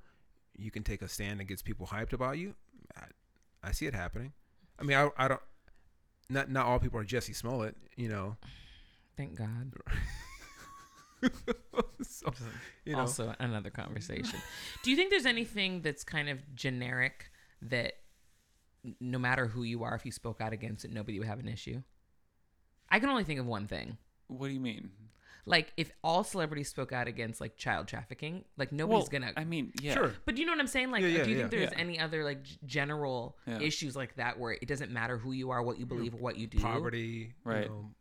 [0.57, 2.55] you can take a stand that gets people hyped about you.
[2.95, 3.03] I,
[3.63, 4.33] I see it happening.
[4.79, 5.41] I mean, I, I don't.
[6.29, 8.35] Not not all people are Jussie Smollett, you know.
[9.15, 9.71] Thank God.
[12.01, 12.31] so,
[12.85, 14.39] you know, Also, another conversation.
[14.83, 17.31] Do you think there's anything that's kind of generic
[17.61, 17.93] that
[18.99, 21.47] no matter who you are, if you spoke out against it, nobody would have an
[21.47, 21.81] issue?
[22.89, 23.97] I can only think of one thing.
[24.27, 24.91] What do you mean?
[25.49, 29.31] Like if all celebrities spoke out against like child trafficking, like nobody's well, gonna.
[29.37, 29.93] I mean, yeah.
[29.93, 30.13] Sure.
[30.25, 30.91] but you know what I'm saying?
[30.91, 31.41] Like, Yeah, yeah, do you yeah.
[31.43, 31.79] think there's Yeah.
[31.79, 33.59] any other like g- general Yeah.
[33.61, 36.37] issues like that where it doesn't matter who you are, what you believe, or what
[36.37, 36.59] you do?
[36.59, 37.63] Poverty, Right.
[37.63, 37.91] You know,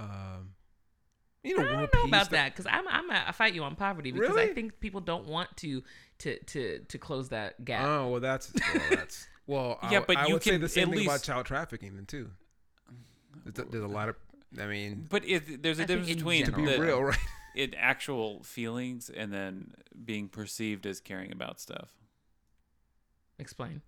[0.00, 0.50] um,
[1.44, 3.74] you know, I don't know about that because I'm I'm a, I fight you on
[3.74, 5.82] poverty because I think people don't want to
[6.18, 7.84] to to to close that gap.
[7.84, 9.78] Oh well, that's well, that's well.
[9.82, 11.96] Yeah, w- but I you would say can the same at thing about child trafficking
[11.96, 12.30] then too.
[13.44, 14.16] There's, a- there's a lot of,
[14.60, 16.64] I mean, But if, there's a I difference between general.
[16.66, 17.18] be the, real, right?
[17.54, 19.72] it actual feelings and then
[20.04, 21.90] being perceived as caring about stuff.
[23.38, 23.82] Explain.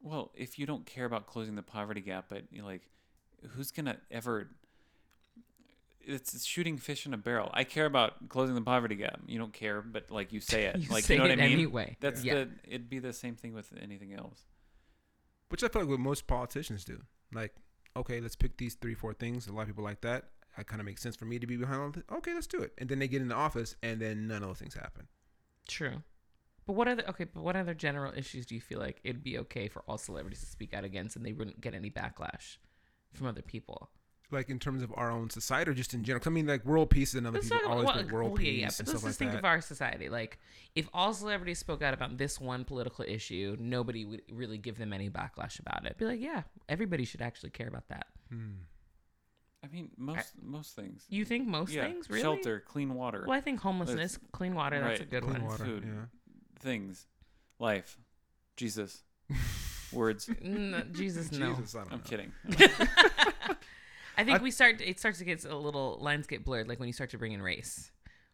[0.00, 2.82] Well, if you don't care about closing the poverty gap, but you know, like,
[3.50, 4.50] who's gonna ever?
[6.06, 7.50] It's shooting fish in a barrel.
[7.54, 9.20] I care about closing the poverty gap.
[9.26, 11.36] You don't care, but like you say it, You like say you know what I
[11.42, 11.52] mean.
[11.52, 11.96] anyway.
[12.00, 12.34] That's Yeah.
[12.34, 12.50] the.
[12.68, 14.42] It'd be the same thing with anything else.
[15.48, 17.00] Which I feel like what most politicians do.
[17.32, 17.54] Like,
[17.96, 19.46] okay, let's pick these three, four things.
[19.46, 20.24] A lot of people like that.
[20.56, 22.18] It kind of makes sense for me to be behind all.
[22.18, 22.72] Okay, let's do it.
[22.78, 25.08] And then they get in the office, and then none of those things happen.
[25.68, 26.02] True.
[26.66, 27.24] But what other okay?
[27.24, 30.40] But what other general issues do you feel like it'd be okay for all celebrities
[30.40, 32.58] to speak out against, and they wouldn't get any backlash
[33.12, 33.90] from other people?
[34.30, 36.22] Like in terms of our own society, or just in general?
[36.26, 38.40] I mean, like world peace is another Let's people talk always about- been world well,
[38.40, 39.38] yeah, peace yeah, and but stuff let's like just think that.
[39.38, 40.08] of our society.
[40.08, 40.38] Like,
[40.74, 44.92] if all celebrities spoke out about this one political issue, nobody would really give them
[44.92, 45.96] any backlash about it.
[45.98, 48.06] Be like, yeah, everybody should actually care about that.
[48.30, 48.52] Hmm.
[49.62, 51.04] I mean, most most things.
[51.08, 52.22] You think most yeah, things really?
[52.22, 54.80] shelter, clean water, Well, I think homelessness, clean water.
[54.80, 55.44] That's a right, good Clean one.
[55.44, 55.84] water, Food.
[55.86, 56.04] yeah.
[56.58, 57.06] things,
[57.58, 57.98] life,
[58.56, 59.02] Jesus,
[59.92, 60.26] words.
[60.44, 61.54] Mm, Jesus, no.
[61.54, 62.04] Jesus, I don't I'm know.
[62.04, 62.32] kidding.
[64.16, 64.80] I think I- we start.
[64.80, 67.32] It starts to get a little lines get blurred, like when you start to bring
[67.32, 67.90] in race,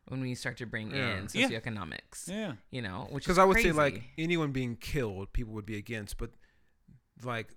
[0.09, 1.18] when we start to bring Yeah.
[1.18, 2.28] in socioeconomics.
[2.28, 2.55] Yeah.
[2.70, 6.18] You know, which Because I would say like anyone being killed, people would be against.
[6.18, 6.31] But
[7.22, 7.55] like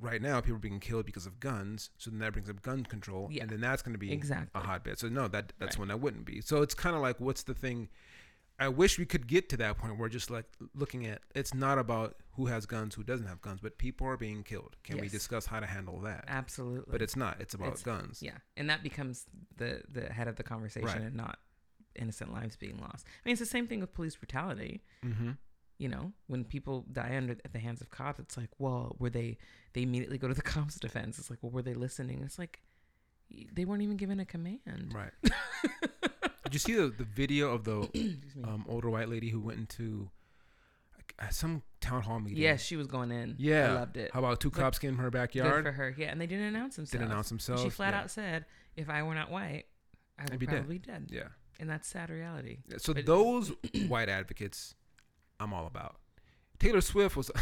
[0.00, 1.90] right now, people are being killed because of guns.
[1.98, 3.42] So then that brings up gun control, Yeah.
[3.42, 4.60] and then that's going to be Exactly.
[4.60, 4.98] a hotbed.
[4.98, 5.80] So no, that that's Right.
[5.80, 6.40] when that wouldn't be.
[6.40, 7.88] So it's kind of like, what's the thing?
[8.60, 11.78] I wish we could get to that point where just like looking at it's not
[11.78, 14.76] about who has guns, who doesn't have guns, but people are being killed.
[14.82, 16.24] Can we discuss how to handle that?
[16.28, 16.90] absolutely.
[16.90, 17.40] But it's not.
[17.40, 18.22] It's about It's- guns.
[18.22, 21.00] yeah, and that becomes the the head of the conversation, Right.
[21.02, 21.38] and not
[21.94, 23.06] innocent lives being lost.
[23.06, 24.82] I mean, it's the same thing with police brutality.
[25.04, 25.32] Mm-hmm.
[25.78, 29.10] You know, when people die under at the hands of cops, it's like, well, were
[29.10, 29.38] they?
[29.74, 31.18] They immediately go to the cops' defense.
[31.20, 32.22] It's like, well, were they listening?
[32.24, 32.60] It's like
[33.52, 34.92] they weren't even given a command.
[34.92, 35.12] Right.
[36.48, 40.08] Did you see the, the video of the um, older white lady who went into
[41.18, 42.38] uh, some town hall meeting?
[42.38, 43.34] yes, she was going in.
[43.38, 43.70] Yeah.
[43.70, 44.10] I loved it.
[44.14, 45.52] How about two Like, cops came in her backyard?
[45.52, 45.94] Good for her.
[45.96, 46.92] Yeah, and they didn't announce themselves.
[46.92, 47.62] Didn't announce themselves.
[47.62, 48.00] She flat yeah.
[48.00, 48.46] out said,
[48.76, 49.64] "If I were not white,
[50.18, 51.28] I would I'd be dead." probably be dead." Yeah.
[51.60, 52.58] And that's sad reality.
[52.68, 53.52] Yeah, So But- those
[53.88, 54.74] white advocates,
[55.38, 55.96] I'm all about.
[56.58, 57.30] Taylor Swift was.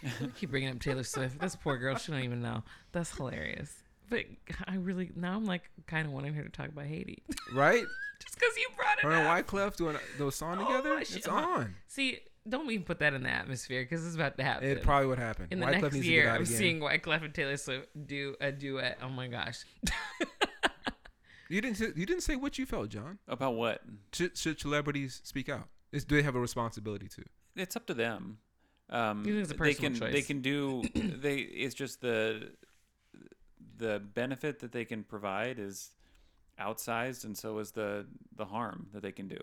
[0.36, 1.40] Keep bringing up Taylor Swift.
[1.40, 2.62] This poor girl, she don't even know.
[2.92, 3.74] That's hilarious.
[4.08, 4.24] But
[4.66, 7.22] I really now I'm like kind of wanting her to talk about Haiti,
[7.52, 7.84] right?
[8.38, 9.46] just because you brought it Her and up.
[9.46, 10.94] Wyclef doing those song Oh together.
[10.94, 11.28] my It's shit.
[11.28, 11.74] on.
[11.86, 12.18] See,
[12.48, 14.68] don't even put that in the atmosphere because it's about to happen.
[14.68, 15.48] It probably would happen.
[15.50, 16.46] in the Wyclef next year, I'm again.
[16.46, 18.98] seeing Wyclef and Taylor Swift do a duet.
[19.02, 19.64] Oh my gosh.
[21.50, 21.78] You didn't.
[21.78, 23.18] Say, you didn't say what you felt, John.
[23.26, 23.80] About what?
[24.12, 25.68] Should, should celebrities speak out?
[25.92, 27.24] Is, do they have a responsibility to?
[27.56, 28.36] It's up to them.
[28.90, 31.36] Um, You think it's a they personal can they can do they.
[31.38, 32.50] It's just the
[33.78, 35.90] the benefit that they can provide is
[36.60, 38.06] outsized, and so is the
[38.36, 39.38] the harm that they can do.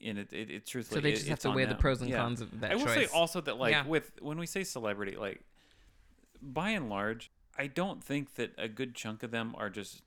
[0.00, 2.10] And it it, it truthfully So they it- just have to weigh the pros and
[2.10, 2.18] Yeah.
[2.18, 2.94] cons of that I will choice.
[2.94, 3.86] say also that like Yeah.
[3.86, 5.42] with when we say celebrity, like
[6.40, 10.02] by and large, I don't think that a good chunk of them are just.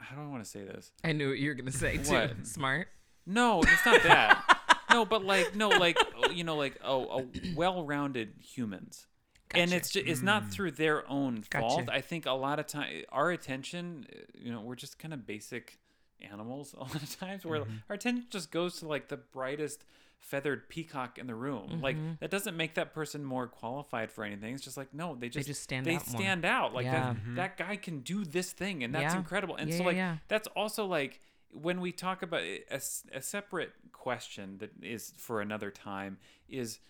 [0.00, 0.92] How do I want to say this?
[1.02, 2.12] I knew what you were gonna say too.
[2.12, 2.46] What?
[2.46, 2.88] Smart.
[3.26, 4.58] No, it's not that.
[4.90, 5.98] no, but like no, like
[6.32, 9.06] you know, like oh, a well-rounded humans.
[9.54, 11.86] And it's just, it's not through their own fault.
[11.86, 11.92] Gotcha.
[11.96, 15.26] I think a lot of time our attention, uh, you know, we're just kind of
[15.26, 15.78] basic
[16.20, 17.76] animals a lot of times where Mm-hmm.
[17.88, 19.84] our attention just goes to like the brightest
[20.20, 21.80] feathered peacock in the room.
[21.80, 22.12] Like Mm-hmm.
[22.20, 24.52] that doesn't make that person more qualified for anything.
[24.54, 26.20] It's just like no, they just just stand they out more.
[26.20, 26.74] stand out.
[26.74, 27.14] Like Yeah.
[27.34, 29.18] that, that guy can do this thing and that's Yeah.
[29.18, 29.54] incredible.
[29.56, 30.16] And Yeah, so like yeah.
[30.26, 31.20] that's also like
[31.52, 36.18] when we talk about it, a, s- a separate question that is for another time
[36.48, 36.80] is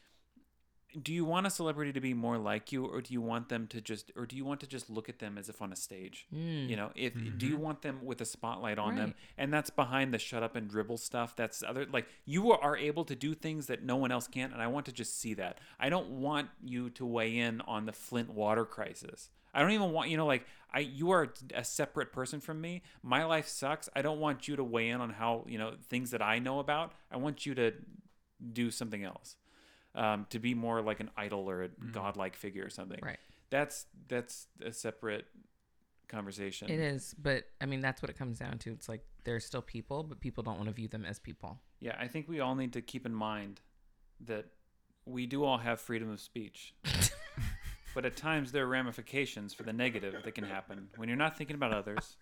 [1.03, 3.66] do you want a celebrity to be more like you or do you want them
[3.66, 5.76] to just or do you want to just look at them as if on a
[5.76, 6.26] stage?
[6.30, 6.74] You hmm.
[6.74, 7.62] know if do you mm-hmm.
[7.62, 9.14] want them with a spotlight on them?
[9.36, 11.36] And that's behind the shut up and dribble stuff.
[11.36, 14.62] That's other like you are able to do things that no one else can and
[14.62, 15.59] i want to just see that.
[15.78, 19.28] I don't want you to weigh in on the flint water crisis.
[19.53, 22.82] I don't even want you know like i you are a separate person from me.
[23.03, 23.91] My life sucks.
[23.95, 26.61] I don't want you to weigh in on how you know things that i know
[26.61, 26.93] about.
[27.12, 27.74] I want you to
[28.53, 29.36] do something else
[29.99, 33.18] um, to be more like an idol or a godlike figure or something Right.
[33.51, 35.26] that's that's a separate
[36.09, 36.70] conversation.
[36.70, 38.70] It is, but I mean that's what it comes down to.
[38.72, 41.61] It's like they're still people, but people don't want to view them as people.
[41.80, 43.61] Yeah, I think we all need to keep in mind
[44.24, 44.46] that
[45.05, 46.74] we do all have freedom of speech.
[47.94, 51.36] but at times there are ramifications for the negative that can happen when you're not
[51.36, 52.16] thinking about others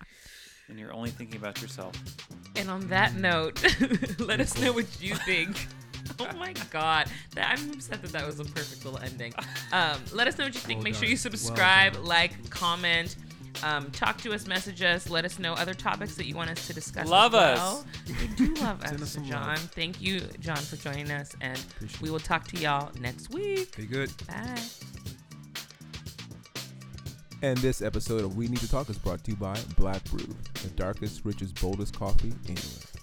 [0.67, 1.95] and you're only thinking about yourself.
[2.55, 3.61] And on that note,
[4.19, 5.67] let us know what you think.
[6.19, 9.33] Oh my god, that, I'm upset that that was a perfect little ending.
[9.71, 10.79] Um, let us know what you think.
[10.79, 12.05] Well Make sure you subscribe, done.
[12.05, 13.15] like, comment,
[13.63, 15.09] um, talk to us, message us.
[15.09, 17.07] Let us know other topics that you want us to discuss.
[17.07, 17.85] Love as us.
[18.07, 19.47] We do love us, us some John.
[19.47, 19.59] love.
[19.59, 23.75] Thank you, John, for joining us, and Appreciate we will talk to y'all next week.
[23.77, 24.11] Be good.
[24.27, 24.59] Bye.
[27.43, 30.35] And this episode of We Need to Talk is brought to you by Black Brew,
[30.63, 32.96] the darkest, richest, boldest coffee anywhere.